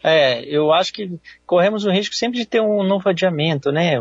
É, 0.04 0.44
eu 0.46 0.72
acho 0.72 0.94
que 0.94 1.12
corremos 1.46 1.86
o 1.86 1.92
risco 1.92 2.16
sempre 2.16 2.40
de 2.40 2.46
ter 2.46 2.62
um 2.62 2.84
novo 2.84 3.08
adiamento, 3.10 3.72
né? 3.72 4.00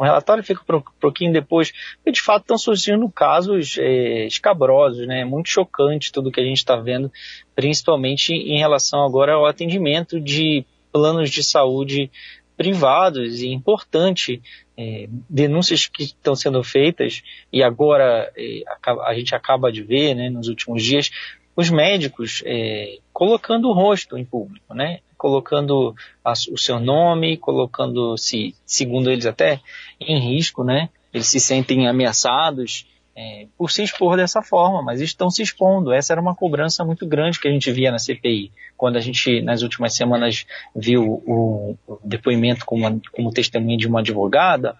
O 0.00 0.02
relatório 0.02 0.42
fica 0.42 0.62
um 0.74 0.82
pouquinho 0.98 1.30
depois, 1.30 1.74
porque 1.96 2.12
de 2.12 2.22
fato 2.22 2.40
estão 2.40 2.56
surgindo 2.56 3.06
casos 3.10 3.76
é, 3.78 4.24
escabrosos, 4.26 5.06
né? 5.06 5.26
Muito 5.26 5.50
chocante 5.50 6.10
tudo 6.10 6.32
que 6.32 6.40
a 6.40 6.42
gente 6.42 6.56
está 6.56 6.74
vendo, 6.76 7.12
principalmente 7.54 8.32
em 8.32 8.58
relação 8.58 9.04
agora 9.04 9.34
ao 9.34 9.44
atendimento 9.44 10.18
de 10.18 10.64
planos 10.90 11.28
de 11.28 11.44
saúde 11.44 12.10
privados 12.56 13.42
e 13.42 13.48
importante 13.48 14.40
é, 14.74 15.06
denúncias 15.28 15.86
que 15.86 16.04
estão 16.04 16.34
sendo 16.34 16.64
feitas 16.64 17.22
e 17.52 17.62
agora 17.62 18.32
é, 18.34 18.62
a, 18.82 19.10
a, 19.10 19.14
gente 19.14 19.34
acaba 19.34 19.70
de 19.70 19.82
ver, 19.82 20.14
né, 20.14 20.30
nos 20.30 20.48
últimos 20.48 20.82
dias, 20.82 21.10
os 21.54 21.68
médicos 21.68 22.42
é, 22.46 23.00
colocando 23.12 23.68
o 23.68 23.74
rosto 23.74 24.16
em 24.16 24.24
público, 24.24 24.72
né, 24.72 25.00
colocando 25.20 25.94
a, 26.24 26.32
o 26.50 26.56
seu 26.56 26.80
nome, 26.80 27.36
colocando 27.36 28.16
se, 28.16 28.54
segundo 28.64 29.10
eles 29.10 29.26
até 29.26 29.60
em 30.00 30.18
risco, 30.18 30.64
né, 30.64 30.88
eles 31.12 31.26
se 31.26 31.38
sentem 31.38 31.86
ameaçados 31.86 32.86
é, 33.16 33.46
por 33.58 33.70
se 33.70 33.82
expor 33.82 34.16
dessa 34.16 34.40
forma, 34.40 34.82
mas 34.82 35.00
estão 35.00 35.30
se 35.30 35.42
expondo. 35.42 35.92
Essa 35.92 36.12
era 36.12 36.20
uma 36.20 36.34
cobrança 36.34 36.84
muito 36.84 37.06
grande 37.06 37.40
que 37.40 37.48
a 37.48 37.50
gente 37.50 37.70
via 37.70 37.90
na 37.90 37.98
CPI. 37.98 38.52
Quando 38.76 38.96
a 38.96 39.00
gente, 39.00 39.42
nas 39.42 39.62
últimas 39.62 39.94
semanas, 39.94 40.46
viu 40.74 41.22
o, 41.26 41.76
depoimento 42.04 42.64
como, 42.64 43.00
como 43.12 43.32
testemunha 43.32 43.76
de 43.76 43.86
uma 43.86 44.00
advogada, 44.00 44.76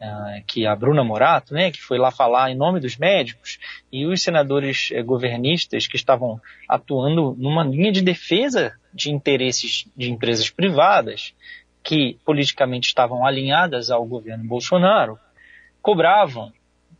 uh, 0.00 0.44
que 0.46 0.66
é 0.66 0.68
a 0.68 0.76
Bruna 0.76 1.04
Morato, 1.04 1.54
né, 1.54 1.70
que 1.70 1.80
foi 1.80 1.98
lá 1.98 2.10
falar 2.10 2.50
em 2.50 2.56
nome 2.56 2.80
dos 2.80 2.96
médicos, 2.96 3.58
e 3.90 4.04
os 4.04 4.22
senadores 4.22 4.90
eh, 4.92 5.02
governistas 5.02 5.86
que 5.86 5.96
estavam 5.96 6.40
atuando 6.68 7.34
numa 7.38 7.64
linha 7.64 7.90
de 7.90 8.02
defesa 8.02 8.74
de 8.92 9.10
interesses 9.10 9.86
de 9.96 10.10
empresas 10.10 10.50
privadas, 10.50 11.32
que 11.82 12.18
politicamente 12.24 12.88
estavam 12.88 13.24
alinhadas 13.24 13.90
ao 13.90 14.04
governo 14.04 14.44
Bolsonaro, 14.44 15.18
cobravam 15.80 16.52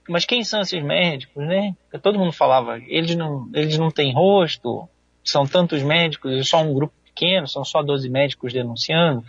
mas 0.08 0.24
quem 0.24 0.42
são 0.42 0.60
esses 0.60 0.82
médicos, 0.82 1.46
né? 1.46 1.74
Todo 2.02 2.18
mundo 2.18 2.32
falava, 2.32 2.78
eles 2.86 3.14
não, 3.14 3.48
eles 3.54 3.76
não 3.78 3.90
têm 3.90 4.12
rosto, 4.12 4.88
são 5.22 5.46
tantos 5.46 5.82
médicos, 5.82 6.32
é 6.32 6.42
só 6.42 6.62
um 6.62 6.72
grupo 6.72 6.94
pequeno, 7.04 7.46
são 7.46 7.64
só 7.64 7.82
12 7.82 8.08
médicos 8.08 8.52
denunciando, 8.52 9.24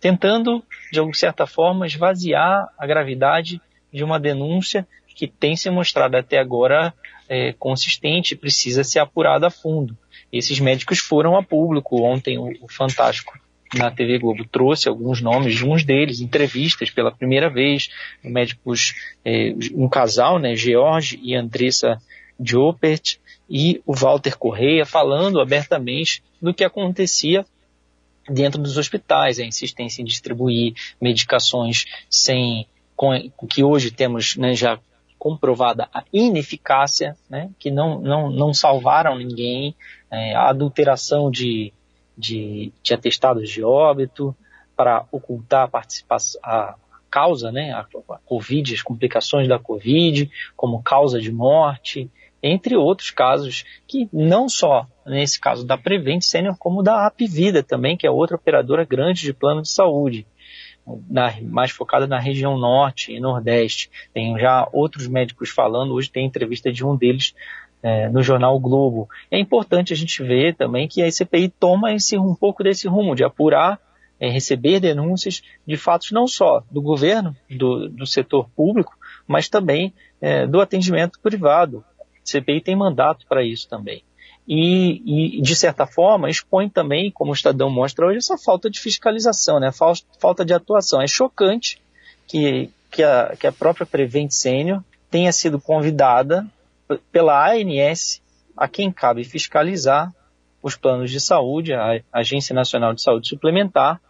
tentando, 0.00 0.64
de 0.90 1.18
certa 1.18 1.46
forma, 1.46 1.86
esvaziar 1.86 2.68
a 2.78 2.86
gravidade 2.86 3.60
de 3.92 4.02
uma 4.02 4.18
denúncia 4.18 4.86
que 5.06 5.26
tem 5.26 5.56
se 5.56 5.68
mostrado 5.68 6.16
até 6.16 6.38
agora 6.38 6.94
é, 7.28 7.52
consistente 7.52 8.36
precisa 8.36 8.84
ser 8.84 9.00
apurada 9.00 9.48
a 9.48 9.50
fundo. 9.50 9.96
Esses 10.32 10.60
médicos 10.60 10.98
foram 10.98 11.36
a 11.36 11.42
público 11.42 12.00
ontem, 12.02 12.38
o 12.38 12.68
Fantástico 12.68 13.38
na 13.74 13.90
TV 13.90 14.18
Globo 14.18 14.46
trouxe 14.46 14.88
alguns 14.88 15.20
nomes 15.20 15.54
de 15.54 15.66
uns 15.66 15.84
deles, 15.84 16.20
entrevistas 16.20 16.90
pela 16.90 17.12
primeira 17.12 17.50
vez, 17.50 17.90
médicos, 18.22 18.94
é, 19.24 19.54
um 19.74 19.88
casal, 19.88 20.38
né, 20.38 20.54
George 20.56 21.18
e 21.22 21.34
Andressa 21.34 22.00
Diopert, 22.38 23.18
e 23.48 23.80
o 23.86 23.94
Walter 23.94 24.36
Correia 24.36 24.84
falando 24.84 25.40
abertamente 25.40 26.22
do 26.40 26.52
que 26.52 26.64
acontecia 26.64 27.44
dentro 28.28 28.60
dos 28.60 28.76
hospitais, 28.76 29.38
a 29.38 29.44
insistência 29.44 30.02
em 30.02 30.04
distribuir 30.04 30.74
medicações 31.00 31.86
sem 32.10 32.66
com, 32.94 33.12
que 33.48 33.62
hoje 33.62 33.90
temos 33.90 34.36
né, 34.36 34.54
já 34.54 34.78
comprovada 35.18 35.88
a 35.92 36.04
ineficácia, 36.12 37.16
né, 37.28 37.50
que 37.58 37.70
não, 37.70 38.00
não, 38.00 38.30
não 38.30 38.52
salvaram 38.52 39.16
ninguém, 39.16 39.74
é, 40.10 40.34
a 40.34 40.48
adulteração 40.48 41.30
de 41.30 41.72
de, 42.18 42.72
de 42.82 42.92
atestados 42.92 43.48
de 43.48 43.62
óbito, 43.62 44.34
para 44.76 45.06
ocultar 45.10 45.64
a 45.64 45.68
participação, 45.68 46.40
a 46.44 46.74
causa, 47.10 47.50
né, 47.50 47.72
a, 47.72 47.80
a 47.80 48.18
Covid, 48.24 48.74
as 48.74 48.82
complicações 48.82 49.48
da 49.48 49.58
Covid, 49.58 50.30
como 50.56 50.82
causa 50.82 51.20
de 51.20 51.32
morte, 51.32 52.10
entre 52.42 52.76
outros 52.76 53.10
casos, 53.10 53.64
que 53.86 54.08
não 54.12 54.48
só 54.48 54.86
nesse 55.06 55.40
caso 55.40 55.66
da 55.66 55.76
Prevent 55.76 56.22
Senior, 56.22 56.56
como 56.58 56.82
da 56.82 57.06
Apvida 57.06 57.62
também, 57.62 57.96
que 57.96 58.06
é 58.06 58.10
outra 58.10 58.36
operadora 58.36 58.84
grande 58.84 59.22
de 59.22 59.32
plano 59.32 59.62
de 59.62 59.70
saúde, 59.70 60.26
na, 61.08 61.34
mais 61.42 61.70
focada 61.70 62.06
na 62.06 62.18
região 62.18 62.56
norte 62.56 63.12
e 63.12 63.20
nordeste. 63.20 63.90
Tem 64.14 64.38
já 64.38 64.68
outros 64.72 65.06
médicos 65.08 65.50
falando, 65.50 65.92
hoje 65.92 66.10
tem 66.10 66.26
entrevista 66.26 66.72
de 66.72 66.84
um 66.84 66.96
deles 66.96 67.34
é, 67.82 68.08
no 68.08 68.22
jornal 68.22 68.56
o 68.56 68.60
Globo. 68.60 69.08
É 69.30 69.38
importante 69.38 69.92
a 69.92 69.96
gente 69.96 70.22
ver 70.22 70.54
também 70.54 70.88
que 70.88 71.02
a 71.02 71.10
CPI 71.10 71.48
toma 71.48 71.92
esse, 71.92 72.16
um 72.18 72.34
pouco 72.34 72.62
desse 72.62 72.88
rumo 72.88 73.14
de 73.14 73.24
apurar, 73.24 73.80
é, 74.20 74.28
receber 74.28 74.80
denúncias 74.80 75.42
de 75.66 75.76
fatos 75.76 76.10
não 76.10 76.26
só 76.26 76.62
do 76.70 76.82
governo, 76.82 77.36
do, 77.48 77.88
do 77.88 78.06
setor 78.06 78.48
público, 78.50 78.96
mas 79.26 79.48
também 79.48 79.92
é, 80.20 80.46
do 80.46 80.60
atendimento 80.60 81.20
privado. 81.20 81.84
A 82.00 82.04
CPI 82.24 82.60
tem 82.60 82.76
mandato 82.76 83.26
para 83.28 83.44
isso 83.44 83.68
também. 83.68 84.02
e, 84.46 85.38
e, 85.38 85.42
de 85.42 85.54
certa 85.54 85.86
forma, 85.86 86.30
expõe 86.30 86.68
também, 86.68 87.10
como 87.10 87.30
o 87.30 87.34
Estadão 87.34 87.70
mostra 87.70 88.06
hoje, 88.06 88.18
essa 88.18 88.38
falta 88.38 88.68
de 88.70 88.80
fiscalização, 88.80 89.60
né? 89.60 89.70
falta 90.18 90.44
de 90.44 90.54
atuação. 90.54 91.00
É 91.02 91.06
chocante 91.06 91.80
que, 92.26 92.70
que, 92.90 93.02
a, 93.02 93.36
que 93.38 93.46
a 93.46 93.52
própria 93.52 93.86
Prevent 93.86 94.30
Senior 94.30 94.82
tenha 95.10 95.32
sido 95.32 95.60
convidada 95.60 96.46
pela 97.12 97.50
ANS, 97.52 98.22
a 98.56 98.68
quem 98.68 98.90
cabe 98.90 99.24
fiscalizar 99.24 100.12
os 100.62 100.76
planos 100.76 101.10
de 101.10 101.20
saúde, 101.20 101.72
a 101.72 102.00
Agência 102.12 102.54
Nacional 102.54 102.92
de 102.92 103.02
Saúde 103.02 103.28
Suplementar, 103.28 104.00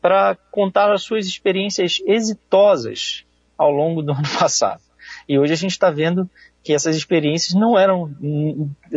para 0.00 0.36
contar 0.50 0.92
as 0.92 1.02
suas 1.02 1.26
experiências 1.26 2.00
exitosas 2.06 3.24
ao 3.56 3.70
longo 3.70 4.02
do 4.02 4.12
ano 4.14 4.28
passado. 4.38 4.82
E 5.28 5.38
hoje 5.38 5.52
a 5.52 5.56
gente 5.56 5.72
está 5.72 5.90
vendo 5.90 6.28
que 6.62 6.72
essas 6.72 6.96
experiências 6.96 7.54
não 7.54 7.78
eram 7.78 8.14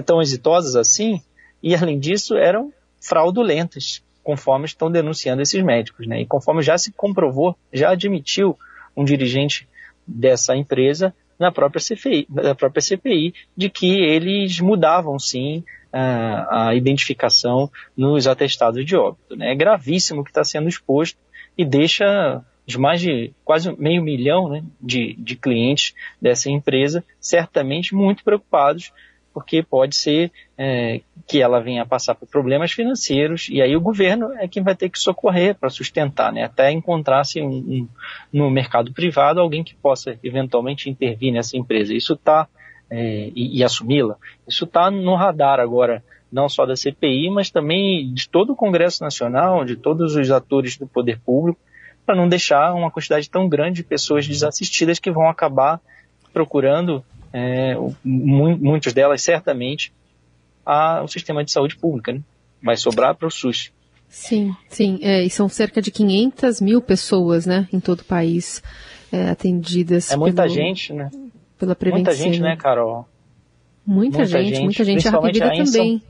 tão 0.06 0.22
exitosas 0.22 0.76
assim, 0.76 1.22
e 1.62 1.76
além 1.76 2.00
disso 2.00 2.36
eram 2.36 2.74
fraudulentas, 3.02 4.02
conforme 4.24 4.66
estão 4.66 4.92
denunciando 4.92 5.42
esses 5.42 5.62
médicos. 5.62 6.08
Né? 6.08 6.22
E 6.22 6.26
conforme 6.26 6.62
já 6.62 6.78
se 6.78 6.92
comprovou, 6.92 7.58
já 7.72 7.92
admitiu 7.92 8.58
um 8.96 9.04
dirigente 9.04 9.68
dessa 10.06 10.56
empresa 10.56 11.14
na 11.40 11.52
própria 11.52 11.80
CPI, 11.80 12.28
na 12.30 12.56
própria 12.56 12.82
CPI 12.82 13.34
de 13.56 13.70
que 13.70 14.02
eles 14.02 14.60
mudavam 14.60 15.20
sim 15.20 15.64
a, 15.92 16.76
identificação 16.76 17.72
nos 17.96 18.28
atestados 18.28 18.86
de 18.86 18.96
óbito. 18.96 19.36
Né? 19.36 19.52
É 19.52 19.56
gravíssimo 19.56 20.22
o 20.22 20.24
que 20.24 20.30
está 20.30 20.44
sendo 20.44 20.70
exposto 20.70 21.18
e 21.58 21.66
deixa 21.66 22.44
os 22.68 22.76
mais 22.76 23.00
de 23.00 23.32
quase 23.46 23.74
meio 23.80 24.04
milhão 24.04 24.50
né, 24.50 24.64
de, 24.82 25.16
de 25.18 25.36
clientes 25.36 25.94
dessa 26.22 26.50
empresa 26.50 27.04
certamente 27.20 27.96
muito 27.96 28.24
preocupados 28.24 28.92
porque 29.38 29.62
pode 29.62 29.96
ser 29.96 30.32
é, 30.58 31.02
que 31.28 31.40
ela 31.40 31.60
venha 31.60 31.84
a 31.84 31.86
passar 31.86 32.16
por 32.16 32.28
problemas 32.28 32.72
financeiros 32.72 33.50
e 33.52 33.62
aí 33.62 33.76
o 33.76 33.80
governo 33.80 34.34
é 34.34 34.48
quem 34.48 34.64
vai 34.64 34.76
ter 34.76 34.90
que 34.90 34.98
socorrer 34.98 35.54
para 35.54 35.70
sustentar, 35.70 36.34
né, 36.34 36.46
até 36.46 36.72
encontrar-se 36.72 37.40
um, 37.40 37.48
um, 37.48 37.88
no 38.34 38.50
mercado 38.50 38.92
privado 38.92 39.40
alguém 39.40 39.64
que 39.64 39.76
possa 39.76 40.18
eventualmente 40.24 40.90
intervir 40.90 41.32
nessa 41.32 41.56
empresa. 41.56 41.94
Isso 41.94 42.14
está 42.14 42.48
é, 42.90 43.32
e, 43.36 43.60
e 43.60 43.64
assumi-la. 43.64 44.16
Isso 44.48 44.66
está 44.66 44.90
no 44.90 45.14
radar 45.14 45.60
agora, 45.60 46.04
não 46.32 46.50
só 46.50 46.66
da 46.66 46.76
CPI, 46.76 47.30
mas 47.30 47.52
também 47.52 48.12
de 48.12 48.28
todo 48.28 48.54
o 48.54 48.56
Congresso 48.56 49.04
Nacional, 49.04 49.64
de 49.64 49.76
todos 49.76 50.16
os 50.16 50.32
atores 50.32 50.80
do 50.80 50.88
poder 50.88 51.20
público, 51.20 51.60
para 52.08 52.16
não 52.16 52.28
deixar 52.28 52.74
uma 52.74 52.90
quantidade 52.90 53.30
tão 53.30 53.48
grande 53.48 53.84
de 53.84 53.84
pessoas 53.84 54.28
desassistidas 54.28 54.98
que 54.98 55.12
vão 55.12 55.30
acabar 55.30 55.80
procurando, 56.34 57.06
é, 57.38 57.76
muitas 58.04 58.94
delas 58.94 59.22
certamente, 59.22 59.94
a, 60.66 61.04
o 61.04 61.08
sistema 61.08 61.44
de 61.44 61.52
saúde 61.52 61.78
pública. 61.78 62.14
Né? 62.14 62.22
Vai 62.62 62.76
sobrar 62.76 63.16
para 63.16 63.28
o 63.28 63.32
SUS. 63.32 63.72
Sim, 64.10 64.56
sim. 64.70 65.00
É, 65.02 65.24
e 65.24 65.30
são 65.30 65.48
cerca 65.50 65.82
de 65.82 65.92
500 65.92 66.62
mil 66.62 66.82
pessoas 66.82 67.46
né, 67.46 67.68
em 67.72 67.80
todo 67.80 68.02
o 68.02 68.06
país 68.06 68.64
é, 69.12 69.30
atendidas. 69.30 70.12
É 70.12 70.16
muita 70.16 70.44
pelo... 70.44 70.54
gente, 70.54 70.94
né? 70.94 71.10
pela 71.58 71.76
prevenção. 71.76 72.06
Muita 72.06 72.16
gente, 72.16 72.42
né, 72.42 72.56
Carol? 72.56 73.08
Muita, 73.86 74.20
muita 74.20 74.26
gente, 74.26 74.56
gente, 74.56 74.64
muita 74.64 74.84
gente. 74.84 75.08
A 75.08 75.12
Rapvida 75.12 75.50
também. 75.50 75.66
São, 75.66 76.02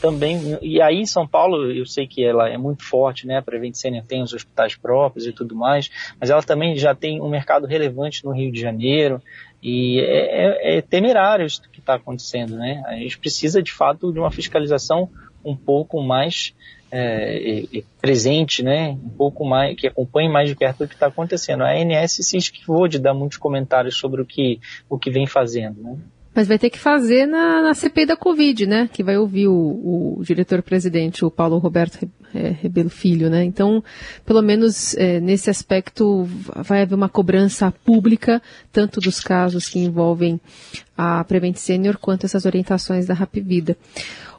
também. 0.00 0.58
E 0.62 0.80
aí 0.80 0.98
em 0.98 1.06
São 1.06 1.26
Paulo, 1.26 1.70
eu 1.72 1.84
sei 1.84 2.06
que 2.06 2.24
ela 2.24 2.48
é 2.48 2.56
muito 2.56 2.84
forte, 2.84 3.26
né? 3.26 3.38
A 3.38 3.42
Prevent 3.42 3.74
Senior 3.74 4.04
tem 4.04 4.22
os 4.22 4.32
hospitais 4.32 4.76
próprios 4.76 5.26
e 5.26 5.32
tudo 5.32 5.56
mais, 5.56 5.90
mas 6.20 6.30
ela 6.30 6.42
também 6.42 6.76
já 6.76 6.94
tem 6.94 7.20
um 7.20 7.28
mercado 7.28 7.66
relevante 7.66 8.24
no 8.24 8.32
Rio 8.32 8.52
de 8.52 8.60
Janeiro. 8.60 9.20
E 9.62 10.00
é, 10.00 10.74
é, 10.74 10.78
é 10.78 10.82
temerário 10.82 11.46
isso 11.46 11.62
que 11.70 11.80
está 11.80 11.94
acontecendo, 11.94 12.56
né? 12.56 12.82
A 12.86 12.94
gente 12.94 13.18
precisa, 13.18 13.62
de 13.62 13.72
fato, 13.72 14.12
de 14.12 14.18
uma 14.18 14.30
fiscalização 14.30 15.10
um 15.44 15.56
pouco 15.56 16.00
mais 16.02 16.54
é, 16.90 17.64
é, 17.64 17.82
presente, 18.00 18.62
né, 18.62 18.90
um 18.90 19.10
pouco 19.10 19.44
mais, 19.44 19.76
que 19.76 19.86
acompanhe 19.86 20.28
mais 20.28 20.48
de 20.48 20.56
perto 20.56 20.84
o 20.84 20.88
que 20.88 20.94
está 20.94 21.06
acontecendo. 21.06 21.62
A 21.62 21.72
ANS 21.72 22.12
se 22.12 22.36
esquivou 22.36 22.88
de 22.88 22.98
dar 22.98 23.14
muitos 23.14 23.38
comentários 23.38 23.96
sobre 23.96 24.22
o 24.22 24.26
que, 24.26 24.60
o 24.88 24.98
que 24.98 25.10
vem 25.10 25.26
fazendo, 25.26 25.82
né. 25.82 25.98
Mas 26.38 26.46
vai 26.46 26.56
ter 26.56 26.70
que 26.70 26.78
fazer 26.78 27.26
na, 27.26 27.62
na 27.62 27.74
CPI 27.74 28.06
da 28.06 28.16
Covid, 28.16 28.64
né? 28.64 28.88
Que 28.92 29.02
vai 29.02 29.18
ouvir 29.18 29.48
o, 29.48 30.18
o 30.18 30.22
diretor-presidente, 30.22 31.24
o 31.24 31.32
Paulo 31.32 31.58
Roberto 31.58 32.08
é, 32.32 32.50
Rebelo 32.50 32.88
Filho, 32.88 33.28
né? 33.28 33.42
Então, 33.42 33.82
pelo 34.24 34.40
menos 34.40 34.96
é, 34.96 35.18
nesse 35.18 35.50
aspecto, 35.50 36.28
vai 36.54 36.82
haver 36.82 36.94
uma 36.94 37.08
cobrança 37.08 37.72
pública, 37.84 38.40
tanto 38.70 39.00
dos 39.00 39.18
casos 39.18 39.68
que 39.68 39.80
envolvem 39.80 40.40
a 40.96 41.24
Prevent 41.24 41.56
Senior, 41.56 41.98
quanto 41.98 42.24
essas 42.24 42.44
orientações 42.44 43.04
da 43.04 43.14
Rap 43.14 43.40
Vida. 43.40 43.76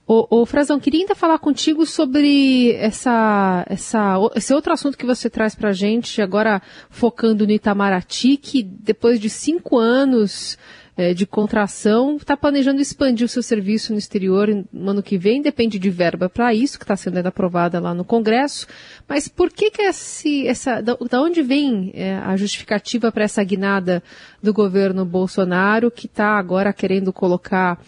Ô, 0.07 0.25
ô 0.39 0.45
Frazão, 0.45 0.79
queria 0.79 1.01
ainda 1.01 1.15
falar 1.15 1.37
contigo 1.37 1.85
sobre 1.85 2.71
essa, 2.75 3.65
essa, 3.67 4.15
esse 4.37 4.53
outro 4.53 4.71
assunto 4.71 4.97
que 4.97 5.05
você 5.05 5.29
traz 5.29 5.53
para 5.53 5.71
a 5.71 5.73
gente, 5.73 6.21
agora 6.21 6.61
focando 6.89 7.45
no 7.45 7.51
Itamaraty, 7.51 8.37
que 8.37 8.63
depois 8.63 9.19
de 9.19 9.29
cinco 9.29 9.77
anos 9.77 10.57
é, 10.97 11.13
de 11.13 11.25
contração, 11.25 12.17
está 12.17 12.35
planejando 12.35 12.81
expandir 12.81 13.25
o 13.25 13.29
seu 13.29 13.41
serviço 13.41 13.93
no 13.93 13.99
exterior 13.99 14.47
no 14.71 14.91
ano 14.91 15.03
que 15.03 15.17
vem, 15.17 15.41
depende 15.41 15.79
de 15.79 15.89
verba 15.89 16.29
para 16.29 16.53
isso, 16.53 16.77
que 16.77 16.83
está 16.83 16.95
sendo 16.95 17.17
aprovada 17.25 17.79
lá 17.79 17.93
no 17.93 18.03
Congresso. 18.03 18.67
Mas 19.07 19.27
por 19.27 19.51
que 19.51 19.71
que 19.71 19.81
esse, 19.81 20.47
essa, 20.47 20.81
da, 20.81 20.97
da 21.09 21.21
onde 21.21 21.41
vem 21.41 21.91
é, 21.93 22.15
a 22.17 22.35
justificativa 22.35 23.11
para 23.11 23.23
essa 23.23 23.43
guinada 23.43 24.03
do 24.41 24.53
governo 24.53 25.05
Bolsonaro, 25.05 25.91
que 25.91 26.05
está 26.05 26.37
agora 26.37 26.73
querendo 26.73 27.13
colocar 27.13 27.79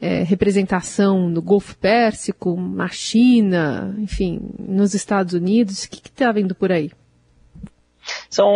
é, 0.00 0.22
representação 0.22 1.28
no 1.28 1.42
Golfo 1.42 1.76
Pérsico, 1.76 2.60
na 2.60 2.88
China, 2.88 3.94
enfim, 3.98 4.40
nos 4.58 4.94
Estados 4.94 5.34
Unidos? 5.34 5.84
O 5.84 5.90
que 5.90 6.08
está 6.08 6.32
vindo 6.32 6.54
por 6.54 6.72
aí? 6.72 6.90
São 8.28 8.48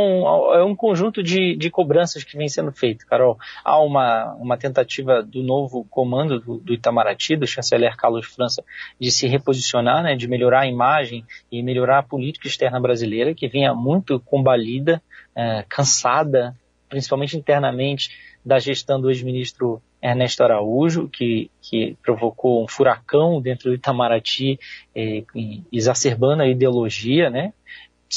é 0.55 0.65
um 0.65 0.75
conjunto 0.75 1.23
de, 1.23 1.57
de 1.57 1.71
cobranças 1.71 2.25
que 2.25 2.37
vem 2.37 2.49
sendo 2.49 2.73
feito, 2.73 3.07
Carol. 3.07 3.39
Há 3.65 3.81
uma, 3.81 4.35
uma 4.35 4.57
tentativa 4.57 5.23
do 5.23 5.43
novo 5.43 5.87
comando 5.91 6.41
do, 6.41 6.59
do 6.59 6.75
Itamaraty, 6.75 7.37
do 7.37 7.47
chanceler 7.47 7.97
Carlos 7.97 8.27
França, 8.27 8.65
de 9.01 9.11
se 9.11 9.27
reposicionar, 9.27 10.03
né, 10.03 10.17
de 10.17 10.29
melhorar 10.29 10.61
a 10.61 10.67
imagem 10.67 11.25
e 11.51 11.63
melhorar 11.63 11.99
a 11.99 12.03
política 12.03 12.47
externa 12.47 12.81
brasileira, 12.81 13.35
que 13.35 13.49
vinha 13.49 13.75
muito 13.75 14.21
combalida, 14.21 15.03
é, 15.35 15.65
cansada, 15.69 16.55
principalmente 16.89 17.37
internamente, 17.37 18.11
da 18.45 18.59
gestão 18.59 19.01
do 19.01 19.11
ex-ministro 19.11 19.83
Ernesto 20.03 20.45
Araújo, 20.45 21.09
que, 21.09 21.51
que 21.63 21.97
provocou 22.03 22.63
um 22.63 22.69
furacão 22.69 23.41
dentro 23.41 23.71
do 23.71 23.75
Itamaraty, 23.75 24.61
eh, 24.95 25.25
exacerbando 25.73 26.43
a 26.43 26.47
ideologia, 26.47 27.31
né? 27.31 27.55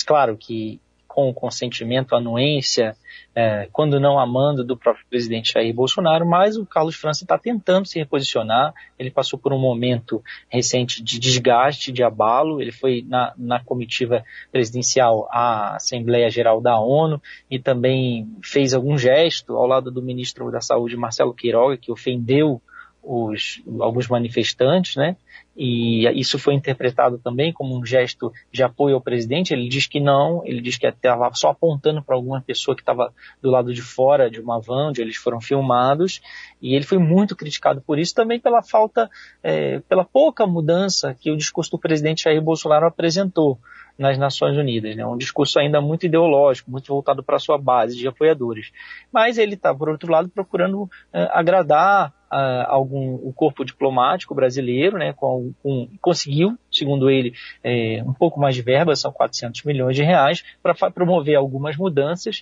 Claro 0.06 0.36
que 0.36 0.82
com 1.18 1.30
o 1.30 1.34
consentimento, 1.34 2.16
anuência, 2.16 2.96
é, 3.34 3.68
quando 3.72 4.00
não 4.00 4.20
amando 4.20 4.64
do 4.64 4.78
próprio 4.78 5.04
presidente 5.10 5.52
Jair 5.52 5.74
Bolsonaro, 5.74 6.24
mas 6.28 6.58
o 6.58 6.64
Carlos 6.64 6.96
França 6.96 7.24
está 7.24 7.40
tentando 7.40 7.88
se 7.88 7.98
reposicionar. 7.98 8.72
Ele 9.00 9.10
passou 9.10 9.40
por 9.40 9.52
um 9.52 9.58
momento 9.58 10.24
recente 10.48 11.02
de 11.02 11.18
desgaste, 11.18 11.92
de 11.92 12.04
abalo. 12.04 12.62
Ele 12.62 12.72
foi 12.72 13.04
na, 13.08 13.34
na 13.36 13.60
comitiva 13.60 14.24
presidencial 14.52 15.28
à 15.32 15.78
Assembleia 15.78 16.30
Geral 16.30 16.62
da 16.62 16.80
ONU 16.80 17.20
e 17.50 17.58
também 17.58 18.30
fez 18.44 18.76
algum 18.76 18.96
gesto 18.96 19.58
ao 19.58 19.66
lado 19.66 19.90
do 19.90 20.04
ministro 20.04 20.52
da 20.52 20.62
Saúde, 20.62 20.96
Marcelo 20.96 21.34
Queiroga, 21.34 21.78
que 21.78 21.92
ofendeu 21.92 22.62
os, 23.02 23.64
alguns 23.80 24.08
manifestantes, 24.08 24.96
né? 24.96 25.16
E 25.60 26.08
isso 26.20 26.38
foi 26.38 26.54
interpretado 26.54 27.18
também 27.18 27.52
como 27.52 27.76
um 27.76 27.84
gesto 27.84 28.32
de 28.52 28.62
apoio 28.62 28.94
ao 28.94 29.02
presidente. 29.02 29.54
Ele 29.54 29.68
diz 29.68 29.88
que 29.88 30.00
não, 30.00 30.46
ele 30.46 30.62
diz 30.62 30.78
que 30.78 30.86
estava 30.86 31.34
só 31.34 31.50
apontando 31.50 32.04
para 32.04 32.16
alguma 32.16 32.40
pessoa 32.40 32.76
que 32.76 32.84
estava 32.84 33.12
do 33.42 33.50
lado 33.50 33.74
de 33.74 33.82
fora 33.82 34.30
de 34.30 34.40
uma 34.40 34.60
van 34.60 34.90
onde 34.90 35.02
eles 35.02 35.16
foram 35.16 35.42
filmados. 35.42 36.22
E 36.62 36.76
ele 36.76 36.86
foi 36.86 37.00
muito 37.00 37.36
criticado 37.36 37.82
por 37.82 37.98
isso, 37.98 38.14
também 38.14 38.40
pela 38.40 38.62
falta, 38.62 39.10
é, 39.42 39.80
pela 39.90 40.06
pouca 40.06 40.46
mudança 40.46 41.16
que 41.20 41.32
o 41.32 41.38
discurso 41.38 41.72
do 41.72 41.80
presidente 41.80 42.26
Jair 42.26 42.42
Bolsonaro 42.42 42.86
apresentou 42.86 43.58
nas 43.98 44.18
Nações 44.18 44.56
Unidas. 44.56 44.96
Né? 44.96 45.06
Um 45.06 45.18
discurso 45.18 45.60
ainda 45.60 45.82
muito 45.82 46.06
ideológico, 46.06 46.70
muito 46.70 46.88
voltado 46.88 47.24
para 47.24 47.38
a 47.38 47.40
sua 47.40 47.58
base 47.58 47.98
de 47.98 48.08
apoiadores. 48.08 48.72
Mas 49.12 49.40
ele 49.40 49.56
está, 49.56 49.74
por 49.74 49.90
outro 49.90 50.12
lado, 50.12 50.30
procurando 50.30 50.88
é, 51.12 51.28
agradar 51.32 52.14
uh, 52.32 52.68
algum 52.68 53.16
o 53.16 53.34
corpo 53.34 53.66
diplomático 53.66 54.36
brasileiro, 54.36 54.98
né, 54.98 55.14
com, 55.14 55.27
com, 55.62 55.90
conseguiu, 56.02 56.58
segundo 56.72 57.10
ele, 57.10 57.34
é, 57.64 58.04
um 58.06 58.14
pouco 58.14 58.40
mais 58.40 58.56
de 58.56 58.62
verba, 58.62 58.96
são 58.96 59.12
400 59.12 59.64
milhões 59.64 59.96
de 59.96 60.04
reais, 60.04 60.44
para 60.62 60.74
promover 60.92 61.36
algumas 61.36 61.76
mudanças. 61.76 62.42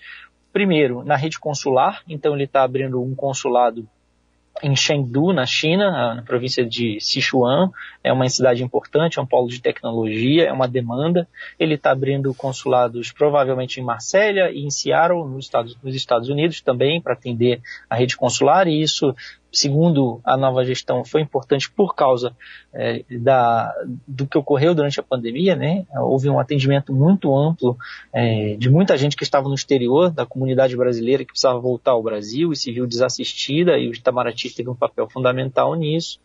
Primeiro, 0.53 1.03
na 1.03 1.15
rede 1.15 1.39
consular, 1.39 2.01
então 2.07 2.33
ele 2.33 2.45
está 2.45 2.63
abrindo 2.63 3.01
um 3.01 3.13
consulado 3.13 3.87
em 4.63 4.75
Chengdu, 4.75 5.33
na 5.33 5.45
China, 5.45 6.15
na 6.15 6.21
província 6.21 6.65
de 6.65 6.97
Sichuan. 6.99 7.71
É 8.03 8.11
uma 8.13 8.27
cidade 8.29 8.63
importante, 8.63 9.19
é 9.19 9.21
um 9.21 9.25
polo 9.25 9.49
de 9.49 9.61
tecnologia, 9.61 10.45
é 10.45 10.51
uma 10.51 10.67
demanda. 10.67 11.27
Ele 11.59 11.75
está 11.75 11.91
abrindo 11.91 12.33
consulados 12.33 13.11
provavelmente 13.11 13.79
em 13.79 13.83
Marsella 13.83 14.49
e 14.51 14.63
em 14.63 14.69
Seattle, 14.69 15.27
nos 15.27 15.45
Estados, 15.45 15.77
nos 15.83 15.95
Estados 15.95 16.29
Unidos 16.29 16.61
também, 16.61 17.01
para 17.01 17.13
atender 17.13 17.61
a 17.89 17.95
rede 17.95 18.15
consular, 18.15 18.67
e 18.67 18.81
isso 18.81 19.13
segundo 19.57 20.19
a 20.23 20.35
nova 20.35 20.63
gestão, 20.65 21.05
foi 21.05 21.21
importante 21.21 21.71
por 21.71 21.95
causa 21.95 22.35
é, 22.73 23.03
da, 23.09 23.73
do 24.07 24.27
que 24.27 24.37
ocorreu 24.37 24.75
durante 24.75 24.99
a 24.99 25.03
pandemia, 25.03 25.55
né? 25.55 25.85
Houve 25.95 26.29
um 26.29 26.39
atendimento 26.39 26.93
muito 26.93 27.35
amplo 27.35 27.77
é, 28.13 28.55
de 28.57 28.69
muita 28.69 28.97
gente 28.97 29.15
que 29.15 29.23
estava 29.23 29.47
no 29.47 29.55
exterior, 29.55 30.11
da 30.11 30.25
comunidade 30.25 30.75
brasileira 30.75 31.23
que 31.23 31.31
precisava 31.31 31.59
voltar 31.59 31.91
ao 31.91 32.03
Brasil 32.03 32.51
e 32.51 32.55
se 32.55 32.71
viu 32.71 32.85
desassistida, 32.85 33.77
e 33.77 33.87
o 33.87 33.93
Itamaraty 33.93 34.53
teve 34.53 34.69
um 34.69 34.75
papel 34.75 35.09
fundamental 35.09 35.73
nisso. 35.75 36.19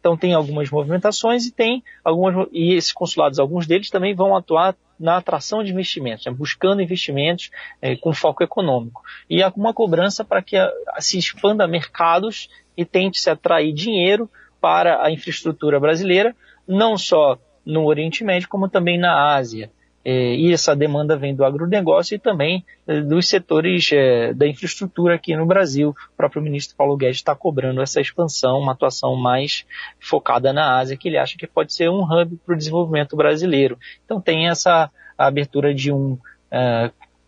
Então 0.00 0.16
tem 0.16 0.32
algumas 0.32 0.70
movimentações 0.70 1.46
e 1.46 1.52
tem 1.52 1.84
algumas 2.02 2.48
e 2.50 2.72
esses 2.72 2.92
consulados, 2.92 3.38
alguns 3.38 3.66
deles 3.66 3.90
também 3.90 4.14
vão 4.14 4.34
atuar 4.34 4.74
na 5.00 5.16
atração 5.16 5.64
de 5.64 5.72
investimentos, 5.72 6.26
né, 6.26 6.32
buscando 6.32 6.82
investimentos 6.82 7.50
é, 7.80 7.96
com 7.96 8.12
foco 8.12 8.44
econômico. 8.44 9.02
E 9.28 9.42
uma 9.56 9.72
cobrança 9.72 10.22
para 10.22 10.42
que 10.42 10.56
a, 10.56 10.70
se 10.98 11.18
expanda 11.18 11.66
mercados 11.66 12.50
e 12.76 12.84
tente 12.84 13.18
se 13.18 13.30
atrair 13.30 13.72
dinheiro 13.72 14.30
para 14.60 15.02
a 15.02 15.10
infraestrutura 15.10 15.80
brasileira, 15.80 16.36
não 16.68 16.98
só 16.98 17.38
no 17.64 17.86
Oriente 17.86 18.22
Médio, 18.22 18.48
como 18.48 18.68
também 18.68 18.98
na 18.98 19.34
Ásia. 19.34 19.70
É, 20.04 20.34
e 20.34 20.52
essa 20.52 20.74
demanda 20.74 21.16
vem 21.16 21.34
do 21.34 21.44
agronegócio 21.44 22.14
e 22.14 22.18
também 22.18 22.64
é, 22.86 23.00
dos 23.00 23.28
setores 23.28 23.90
é, 23.92 24.32
da 24.32 24.46
infraestrutura 24.46 25.14
aqui 25.14 25.36
no 25.36 25.44
Brasil. 25.44 25.90
O 25.90 26.16
próprio 26.16 26.40
ministro 26.40 26.76
Paulo 26.76 26.96
Guedes 26.96 27.16
está 27.16 27.34
cobrando 27.34 27.82
essa 27.82 28.00
expansão, 28.00 28.58
uma 28.58 28.72
atuação 28.72 29.14
mais 29.14 29.66
focada 29.98 30.52
na 30.52 30.78
Ásia, 30.78 30.96
que 30.96 31.08
ele 31.08 31.18
acha 31.18 31.36
que 31.36 31.46
pode 31.46 31.74
ser 31.74 31.90
um 31.90 32.02
hub 32.02 32.38
para 32.44 32.54
o 32.54 32.58
desenvolvimento 32.58 33.16
brasileiro. 33.16 33.78
Então 34.04 34.20
tem 34.20 34.48
essa 34.48 34.90
abertura 35.18 35.74
de 35.74 35.92
um 35.92 36.18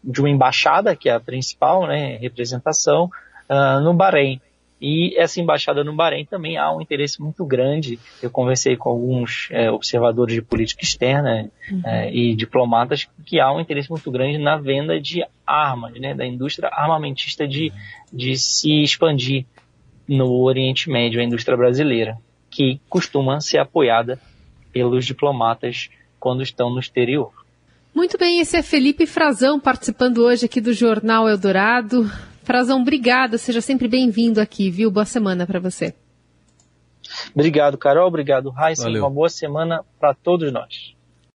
de 0.03 0.21
uma 0.21 0.29
embaixada, 0.29 0.97
que 0.97 1.09
é 1.09 1.13
a 1.13 1.21
principal 1.21 1.87
né, 1.87 2.17
representação, 2.17 3.09
uh, 3.49 3.81
no 3.81 3.95
Bahrein. 3.95 4.41
E 4.85 5.17
essa 5.17 5.41
embaixada 5.41 5.85
no 5.85 5.95
Bahrein 5.95 6.25
também 6.25 6.59
há 6.59 6.75
um 6.75 6.81
interesse 6.81 7.23
muito 7.23 7.47
grande. 7.47 8.01
Eu 8.21 8.29
conversei 8.29 8.77
com 8.77 8.89
alguns 8.89 9.47
é, 9.53 9.71
observadores 9.71 10.35
de 10.35 10.43
política 10.43 10.83
externa 10.83 11.49
uhum. 11.71 11.83
é, 11.87 12.13
e 12.13 12.35
diplomatas 12.35 13.09
que 13.25 13.39
há 13.39 13.53
um 13.53 13.61
interesse 13.61 13.89
muito 13.89 14.11
grande 14.11 14.39
na 14.39 14.57
venda 14.57 15.01
de 15.01 15.25
armas, 15.47 15.93
né, 16.01 16.15
da 16.15 16.27
indústria 16.27 16.69
armamentista 16.69 17.47
de, 17.47 17.73
de 18.13 18.37
se 18.37 18.83
expandir 18.83 19.47
no 20.09 20.43
Oriente 20.43 20.91
Médio, 20.91 21.21
a 21.21 21.25
indústria 21.25 21.57
brasileira, 21.57 22.19
que 22.51 22.81
costuma 22.89 23.41
ser 23.41 23.59
apoiada 23.59 24.19
pelos 24.73 25.07
diplomatas 25.07 25.91
quando 26.19 26.43
estão 26.43 26.71
no 26.71 26.81
exterior. 26.81 27.31
Muito 27.95 28.19
bem, 28.19 28.41
esse 28.41 28.57
é 28.57 28.63
Felipe 28.63 29.07
Frazão 29.07 29.61
participando 29.61 30.25
hoje 30.25 30.47
aqui 30.47 30.61
do 30.61 30.73
Jornal 30.73 31.29
Eldorado. 31.29 32.11
Frazão, 32.43 32.81
obrigada, 32.81 33.39
seja 33.39 33.61
sempre 33.61 33.87
bem-vindo 33.87 34.41
aqui, 34.41 34.71
viu? 34.71 34.91
Boa 34.91 35.05
semana 35.05 35.47
para 35.47 35.61
você. 35.61 35.95
Obrigado, 37.35 37.79
Carol, 37.79 38.09
obrigado, 38.09 38.51
Raíssa. 38.51 38.89
Uma 38.89 39.11
boa 39.11 39.29
semana 39.29 39.85
para 40.01 40.15
todos 40.15 40.53
nós. 40.53 40.95